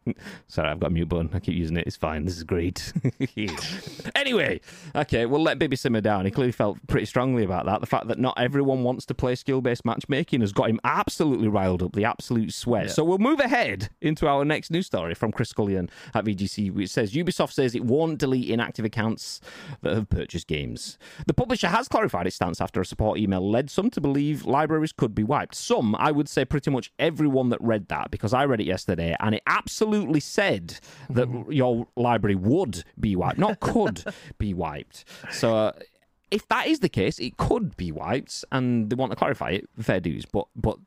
[0.48, 1.30] Sorry, I've got a mute button.
[1.32, 1.86] I keep using it.
[1.86, 2.24] It's fine.
[2.24, 2.92] This is great.
[4.14, 4.60] anyway,
[4.94, 6.24] okay, we'll let Bibby simmer down.
[6.24, 7.80] He clearly felt pretty strongly about that.
[7.80, 11.48] The fact that not everyone wants to play skill based matchmaking has got him absolutely
[11.48, 12.86] riled up, the absolute sweat.
[12.86, 12.92] Yeah.
[12.92, 16.90] So we'll move ahead into our next news story from Chris Scullion at VGC, which
[16.90, 19.40] says Ubisoft says it won't delete inactive accounts
[19.82, 20.98] that have purchased games.
[21.26, 24.92] The publisher has clarified its stance after a support email led some to believe libraries
[24.92, 25.54] could be wiped.
[25.54, 29.16] Some, I would say pretty much everyone that read that, because I read it yesterday,
[29.20, 30.78] and it absolutely said
[31.10, 34.04] that your library would be wiped, not could
[34.38, 35.04] be wiped.
[35.30, 35.56] So.
[35.56, 35.72] Uh,
[36.30, 39.68] if that is the case, it could be wiped, and they want to clarify it.
[39.78, 40.78] Fair dues, but but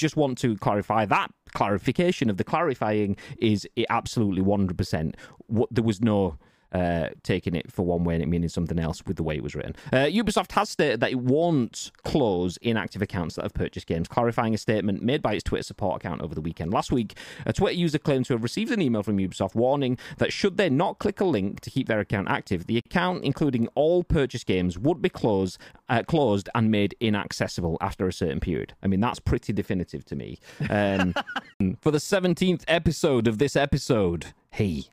[0.00, 5.14] just want to clarify that clarification of the clarifying is it absolutely 100%
[5.46, 6.38] what there was no
[6.72, 9.42] uh, taking it for one way and it meaning something else with the way it
[9.42, 9.74] was written.
[9.92, 14.54] Uh, Ubisoft has stated that it won't close inactive accounts that have purchased games, clarifying
[14.54, 16.72] a statement made by its Twitter support account over the weekend.
[16.72, 17.16] Last week,
[17.46, 20.70] a Twitter user claimed to have received an email from Ubisoft warning that should they
[20.70, 24.78] not click a link to keep their account active, the account, including all purchased games,
[24.78, 25.58] would be closed,
[25.88, 28.74] uh, closed and made inaccessible after a certain period.
[28.82, 30.38] I mean, that's pretty definitive to me.
[30.68, 31.14] Um,
[31.80, 34.84] for the 17th episode of this episode, hey,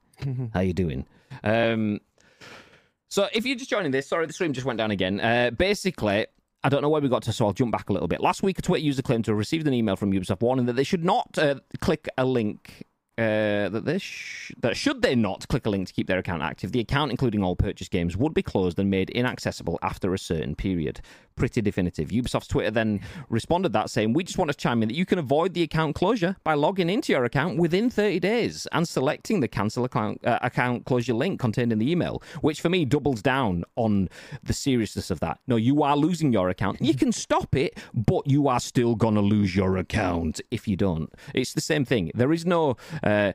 [0.53, 1.05] how you doing?
[1.43, 1.99] Um,
[3.09, 5.19] so if you're just joining this, sorry, the stream just went down again.
[5.19, 6.25] Uh, basically,
[6.63, 8.19] I don't know where we got to, so I'll jump back a little bit.
[8.19, 10.73] Last week, a Twitter user claimed to have received an email from Ubisoft warning that
[10.73, 12.84] they should not uh, click a link.
[13.17, 16.43] Uh, that they sh- that should they not click a link to keep their account
[16.43, 20.19] active, the account, including all purchased games, would be closed and made inaccessible after a
[20.19, 21.01] certain period.
[21.38, 22.09] Pretty definitive.
[22.09, 25.19] Ubisoft's Twitter then responded that saying, "We just want to chime in that you can
[25.19, 29.47] avoid the account closure by logging into your account within 30 days and selecting the
[29.47, 33.63] cancel account uh, account closure link contained in the email." Which for me doubles down
[33.75, 34.09] on
[34.43, 35.39] the seriousness of that.
[35.47, 36.81] No, you are losing your account.
[36.81, 41.13] You can stop it, but you are still gonna lose your account if you don't.
[41.33, 42.11] It's the same thing.
[42.15, 43.33] There is no uh,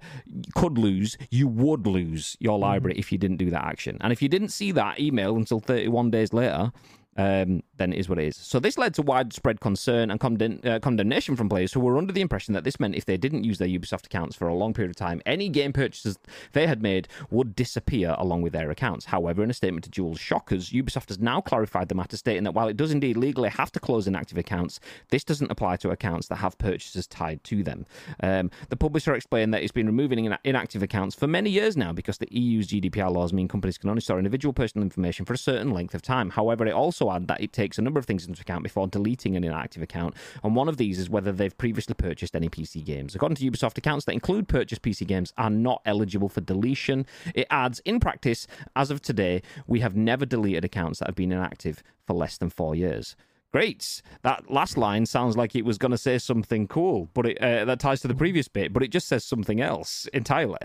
[0.54, 1.16] could lose.
[1.30, 3.96] You would lose your library if you didn't do that action.
[4.00, 6.72] And if you didn't see that email until 31 days later,
[7.16, 8.36] um, then it is what it is.
[8.36, 12.20] So this led to widespread concern and uh, condemnation from players who were under the
[12.20, 14.90] impression that this meant if they didn't use their Ubisoft accounts for a long period
[14.90, 16.16] of time, any game purchases
[16.52, 19.06] they had made would disappear along with their accounts.
[19.06, 22.52] However, in a statement to Jules Shockers, Ubisoft has now clarified the matter, stating that
[22.52, 24.78] while it does indeed legally have to close inactive accounts,
[25.10, 27.84] this doesn't apply to accounts that have purchases tied to them.
[28.22, 31.92] Um, the publisher explained that it's been removing ina- inactive accounts for many years now
[31.92, 35.38] because the EU's GDPR laws mean companies can only store individual personal information for a
[35.38, 36.30] certain length of time.
[36.30, 38.86] However, it also added that it takes takes a number of things into account before
[38.86, 40.14] deleting an inactive account,
[40.44, 43.14] and one of these is whether they've previously purchased any PC games.
[43.14, 47.06] According to Ubisoft, accounts that include purchased PC games are not eligible for deletion.
[47.34, 48.46] It adds, in practice,
[48.76, 52.50] as of today, we have never deleted accounts that have been inactive for less than
[52.50, 53.16] four years.
[53.52, 54.00] Great.
[54.22, 57.66] That last line sounds like it was going to say something cool, but it, uh,
[57.66, 60.56] that ties to the previous bit, but it just says something else entirely.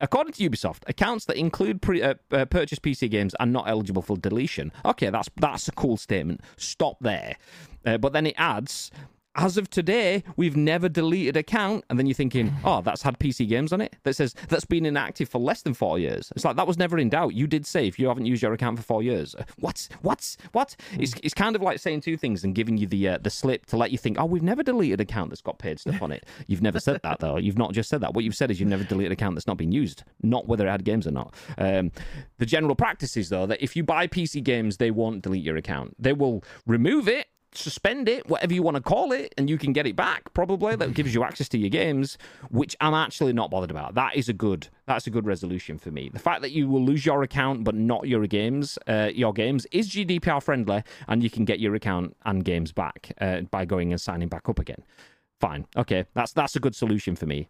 [0.00, 4.02] According to Ubisoft, accounts that include pre- uh, uh, purchased PC games are not eligible
[4.02, 4.72] for deletion.
[4.84, 6.42] Okay, that's that's a cool statement.
[6.58, 7.36] Stop there.
[7.86, 8.90] Uh, but then it adds
[9.38, 11.84] as of today, we've never deleted account.
[11.88, 13.96] And then you're thinking, oh, that's had PC games on it.
[14.02, 16.30] That says that's been inactive for less than four years.
[16.36, 17.34] It's like that was never in doubt.
[17.34, 19.34] You did say if you haven't used your account for four years.
[19.58, 19.88] What?
[20.02, 20.36] What?
[20.52, 20.76] What?
[20.98, 23.66] It's, it's kind of like saying two things and giving you the uh, the slip
[23.66, 26.26] to let you think, oh, we've never deleted account that's got paid stuff on it.
[26.48, 27.36] You've never said that though.
[27.36, 28.14] You've not just said that.
[28.14, 30.70] What you've said is you've never deleted account that's not been used, not whether it
[30.70, 31.34] had games or not.
[31.56, 31.92] Um,
[32.38, 35.56] the general practice is though that if you buy PC games, they won't delete your
[35.56, 35.94] account.
[35.98, 39.72] They will remove it suspend it, whatever you want to call it, and you can
[39.72, 40.32] get it back.
[40.34, 42.18] Probably that gives you access to your games,
[42.50, 43.94] which I'm actually not bothered about.
[43.94, 44.68] That is a good.
[44.86, 46.10] That's a good resolution for me.
[46.12, 49.66] The fact that you will lose your account but not your games, uh, your games
[49.70, 53.92] is GDPR friendly, and you can get your account and games back uh, by going
[53.92, 54.84] and signing back up again.
[55.40, 57.48] Fine, okay, that's that's a good solution for me.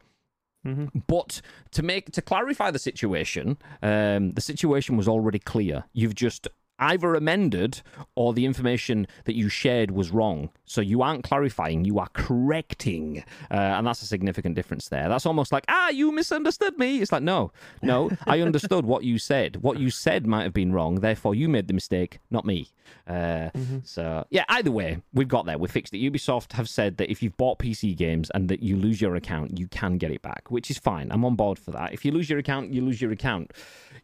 [0.67, 0.99] Mm-hmm.
[1.07, 1.41] But
[1.73, 5.85] to make to clarify the situation, um, the situation was already clear.
[5.93, 7.83] You've just either amended
[8.15, 10.51] or the information that you shared was wrong.
[10.65, 13.25] So you aren't clarifying, you are correcting.
[13.51, 15.09] Uh, and that's a significant difference there.
[15.09, 17.01] That's almost like, ah, you misunderstood me.
[17.01, 17.53] It's like, no,
[17.83, 19.57] no, I understood what you said.
[19.63, 20.97] What you said might have been wrong.
[20.97, 22.71] Therefore, you made the mistake, not me.
[23.07, 23.79] Uh, mm-hmm.
[23.85, 25.59] So, yeah, either way, we've got there.
[25.59, 25.99] We've fixed it.
[25.99, 29.59] Ubisoft have said that if you've bought PC games and that you lose your account,
[29.59, 31.09] you can get it back, which is fine.
[31.11, 31.93] I'm on board for that.
[31.93, 33.53] If you lose your account, you lose your account.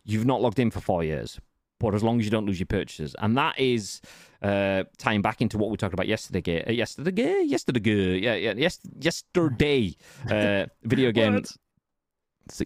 [0.05, 1.41] You've not logged in for four years
[1.85, 3.15] but as long as you don't lose your purchases.
[3.19, 4.01] And that is
[4.43, 6.65] uh, tying back into what we talked about yesterday.
[6.65, 9.95] Uh, yesterday, yesterday, yeah, yeah, yes, yesterday.
[10.31, 11.64] Uh, video game sick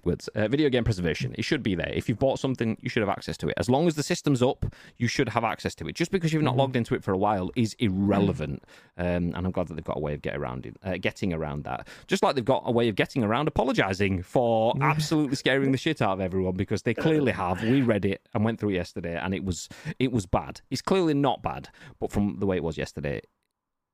[0.04, 0.28] words.
[0.28, 1.34] Uh, video game preservation.
[1.38, 1.90] It should be there.
[1.92, 3.54] If you've bought something, you should have access to it.
[3.56, 4.66] As long as the system's up,
[4.96, 5.94] you should have access to it.
[5.94, 6.60] Just because you've not mm-hmm.
[6.60, 8.62] logged into it for a while is irrelevant.
[8.96, 11.32] Um, and I'm glad that they've got a way of get around it, uh, getting
[11.32, 11.88] around that.
[12.06, 16.02] Just like they've got a way of getting around apologising for absolutely scaring the shit
[16.02, 17.62] out of everyone because they clearly have.
[17.62, 19.68] We read it and went through it yesterday, and it was
[19.98, 20.60] it was bad.
[20.70, 21.68] It's clearly not bad,
[22.00, 23.20] but from the way it was yesterday,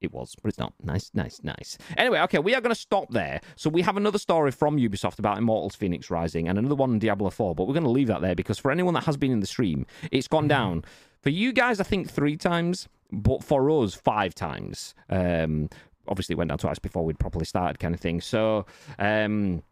[0.05, 0.72] it was, but it's not.
[0.82, 1.78] Nice, nice, nice.
[1.96, 3.40] Anyway, okay, we are going to stop there.
[3.57, 6.98] So we have another story from Ubisoft about Immortals Fenyx Rising and another one on
[6.98, 9.32] Diablo 4, but we're going to leave that there because for anyone that has been
[9.32, 10.84] in the stream, it's gone down.
[11.22, 14.94] For you guys, I think three times, but for us, five times.
[15.09, 15.70] Um,
[16.07, 18.20] obviously, it went down twice before we'd properly started, kind of thing.
[18.20, 18.66] So,
[18.98, 19.62] um,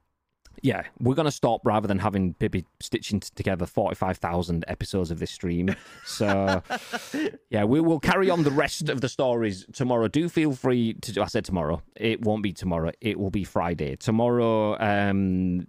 [0.62, 5.30] yeah, we're going to stop rather than having Bibby stitching together 45,000 episodes of this
[5.30, 5.74] stream.
[6.04, 6.62] So,
[7.50, 10.08] yeah, we will carry on the rest of the stories tomorrow.
[10.08, 13.96] Do feel free to, I said tomorrow, it won't be tomorrow, it will be Friday.
[13.96, 15.66] Tomorrow, um,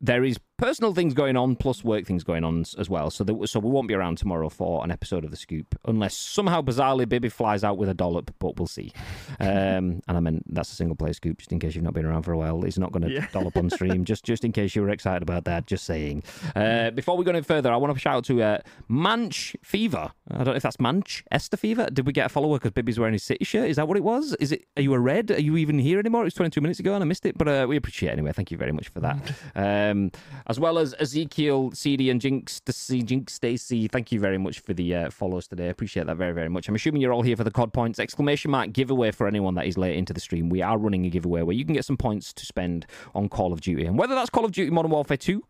[0.00, 3.10] there is personal things going on plus work things going on as well.
[3.10, 6.14] So, that, so we won't be around tomorrow for an episode of the Scoop unless
[6.14, 8.92] somehow bizarrely Bibby flies out with a dollop, but we'll see.
[9.40, 12.04] Um, and I mean that's a single player Scoop, just in case you've not been
[12.04, 12.64] around for a while.
[12.64, 13.26] It's not going to yeah.
[13.32, 15.66] dollop on stream, just just in case you were excited about that.
[15.66, 16.24] Just saying.
[16.56, 18.58] Uh, before we go any further, I want to shout out to uh,
[18.90, 20.10] Manch Fever.
[20.30, 21.88] I don't know if that's Manch Esther Fever.
[21.92, 23.68] Did we get a follower because Bibby's wearing his City shirt?
[23.68, 24.34] Is that what it was?
[24.40, 24.64] Is it?
[24.76, 25.30] Are you a red?
[25.30, 26.22] Are you even here anymore?
[26.22, 28.32] It was 22 minutes ago and I missed it, but uh, we appreciate it anyway.
[28.32, 29.18] Thank you very much for that.
[29.54, 30.10] Um,
[30.48, 33.86] as well as Ezekiel, CD, and Jinx, Jinx Stacy.
[33.86, 35.68] Thank you very much for the uh, follows today.
[35.68, 36.68] Appreciate that very, very much.
[36.68, 39.66] I'm assuming you're all here for the COD points exclamation mark giveaway for anyone that
[39.66, 40.48] is late into the stream.
[40.48, 43.52] We are running a giveaway where you can get some points to spend on Call
[43.52, 45.44] of Duty, and whether that's Call of Duty Modern Warfare 2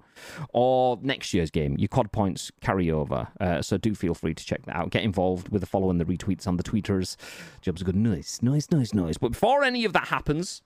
[0.53, 3.29] or next year's game, your COD points carry over.
[3.41, 4.91] Uh, so do feel free to check that out.
[4.91, 7.17] Get involved with the following the retweets on the tweeters.
[7.61, 7.95] Job's are good.
[7.95, 9.17] Nice, nice, nice, nice.
[9.17, 10.63] But before any of that happens,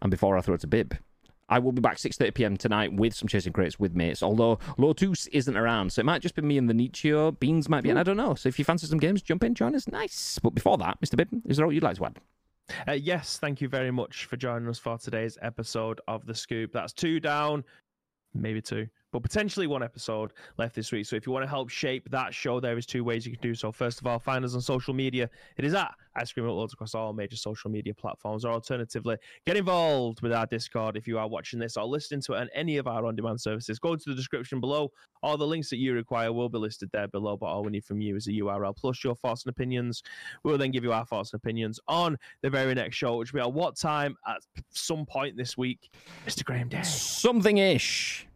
[0.00, 0.96] and before I throw it to Bib,
[1.48, 2.56] I will be back 6:30 p.m.
[2.56, 4.22] tonight with some chasing crates with mates.
[4.22, 7.12] Although Lotus isn't around, so it might just be me and the Nietzsche.
[7.38, 8.34] Beans might be, and I don't know.
[8.34, 9.86] So if you fancy some games, jump in, join us.
[9.88, 10.38] Nice.
[10.42, 11.16] But before that, Mr.
[11.16, 12.18] Bib, is there all you'd like to add?
[12.88, 16.72] Uh, yes, thank you very much for joining us for today's episode of the Scoop.
[16.72, 17.64] That's two down,
[18.34, 21.06] maybe two but potentially one episode left this week.
[21.06, 23.40] So if you want to help shape that show, there is two ways you can
[23.40, 23.72] do so.
[23.72, 25.30] First of all, find us on social media.
[25.56, 29.56] It is at Ice Cream Uploads across all major social media platforms, or alternatively, get
[29.56, 32.78] involved with our Discord if you are watching this or listening to it on any
[32.78, 33.78] of our on-demand services.
[33.78, 34.90] Go to the description below.
[35.22, 37.84] All the links that you require will be listed there below, but all we need
[37.84, 40.02] from you is a URL plus your thoughts and opinions.
[40.42, 43.40] We'll then give you our thoughts and opinions on the very next show, which will
[43.40, 44.16] be at what time?
[44.26, 44.38] At
[44.70, 45.90] some point this week,
[46.26, 46.44] Mr.
[46.44, 46.82] Graham Day.
[46.82, 48.26] Something ish.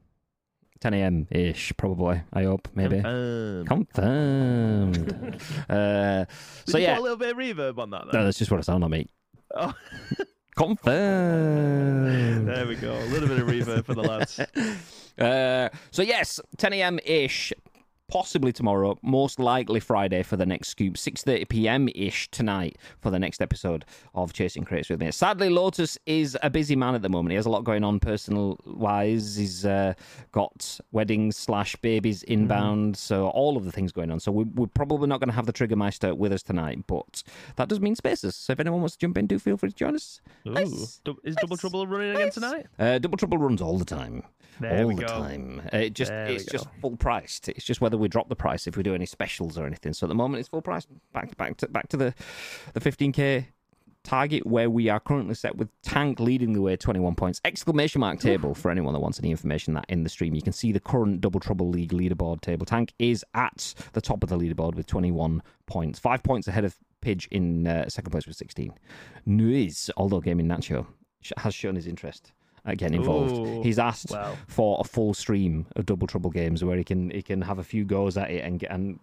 [0.81, 1.27] 10 a.m.
[1.31, 2.23] ish, probably.
[2.33, 3.01] I hope, maybe.
[3.01, 5.41] Um, Confirmed.
[5.69, 6.25] uh,
[6.65, 8.13] so yeah, a little bit of reverb on that.
[8.13, 9.11] no, that's just what I sound like, mate.
[9.55, 9.75] Oh,
[10.57, 12.49] Confirmed.
[12.49, 12.93] there we go.
[12.93, 14.41] A little bit of reverb for the lads.
[15.19, 16.99] Uh, so yes, 10 a.m.
[17.05, 17.53] ish,
[18.11, 21.89] possibly tomorrow, most likely Friday for the next scoop, 6:30 p.m.
[21.95, 23.85] ish tonight for the next episode
[24.15, 25.11] of Chasing Crates with me.
[25.13, 27.31] Sadly, Lotus is a busy man at the moment.
[27.31, 29.37] He has a lot going on personal wise.
[29.37, 29.95] He's uh,
[30.33, 34.19] got weddings slash babies inbound, so all of the things going on.
[34.21, 37.23] So we, we're probably not going to have the Triggermeister with us tonight, but
[37.57, 38.35] that does mean spaces.
[38.35, 40.21] So if anyone wants to jump in, do feel free to join us.
[40.47, 40.51] Ooh.
[40.53, 41.01] Nice.
[41.05, 42.67] Du- Is Double Trouble running again tonight?
[42.79, 44.25] Uh, Double Trouble runs all the time.
[44.61, 45.07] There all the go.
[45.07, 45.63] time.
[45.73, 47.49] It just There it's just full priced.
[47.49, 49.93] It's just whether we drop the price if we do any specials or anything.
[49.93, 50.87] So at the moment it's full price.
[51.13, 52.15] Back back to back to the
[52.75, 53.47] the 15k
[54.03, 57.41] target where we are currently set with Tank leading the way 21 points.
[57.45, 60.35] Exclamation mark table for anyone that wants any information that in the stream.
[60.35, 62.65] You can see the current Double Trouble League leaderboard table.
[62.67, 65.99] Tank is at the top of the leaderboard with 21 points.
[65.99, 68.73] 5 points ahead of Pidge in uh, second place with 16.
[69.27, 70.87] Nuiz, although Gaming Nacho
[71.37, 72.33] has shown his interest
[72.65, 73.33] at getting involved.
[73.35, 73.63] Ooh.
[73.63, 74.37] He's asked Wow.
[74.49, 77.65] for a full stream of Double Trouble games where he can he can have a
[77.65, 78.99] few goes at it and get and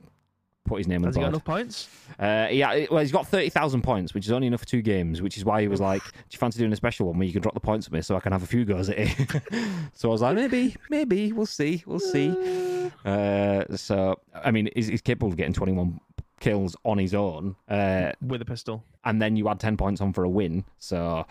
[0.66, 1.34] put his name on Has he got board.
[1.36, 1.88] enough points?
[2.20, 5.22] Uh, yeah, well, he's got thirty thousand points, which is only enough for two games.
[5.22, 7.32] Which is why he was like, "Do you fancy doing a special one where you
[7.34, 9.42] can drop the points at me so I can have a few goes at it?"
[9.94, 14.88] so I was like, "Maybe, maybe we'll see, we'll see." Uh, so I mean, he's,
[14.88, 16.00] he's capable of getting twenty-one
[16.40, 18.84] kills on his own, uh, With a pistol.
[19.06, 20.66] and then you add ten points on for a win.
[20.80, 21.26] So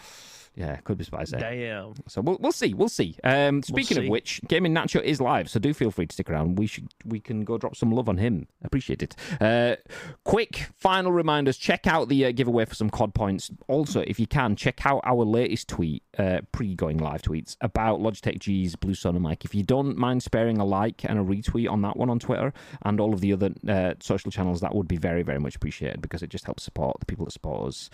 [0.57, 1.37] yeah, could be spicy.
[1.37, 1.93] Damn.
[2.09, 3.15] So we'll, we'll see, we'll see.
[3.23, 4.05] Um, speaking see.
[4.05, 6.59] of which, Gaming Nacho is live, so do feel free to stick around.
[6.59, 8.49] We should we can go drop some love on him.
[8.65, 9.15] Appreciate it.
[9.39, 9.77] Uh,
[10.25, 13.51] quick final reminders: check out the uh, giveaway for some COD points.
[13.69, 18.39] Also, if you can, check out our latest tweet, uh, pre-going live tweets about Logitech
[18.39, 19.45] G's Blue Sona mic.
[19.45, 22.55] If you don't mind sparing a like and a retweet on that one on Twitter
[22.83, 26.01] and all of the other uh, social channels, that would be very very much appreciated
[26.01, 27.91] because it just helps support the people that support us.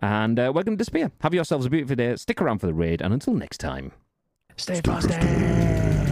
[0.00, 1.10] And uh, we're going to disappear.
[1.22, 2.16] Have yourselves a beautiful day.
[2.16, 3.92] Stick around for the raid, and until next time.
[4.56, 6.03] Stay frosty.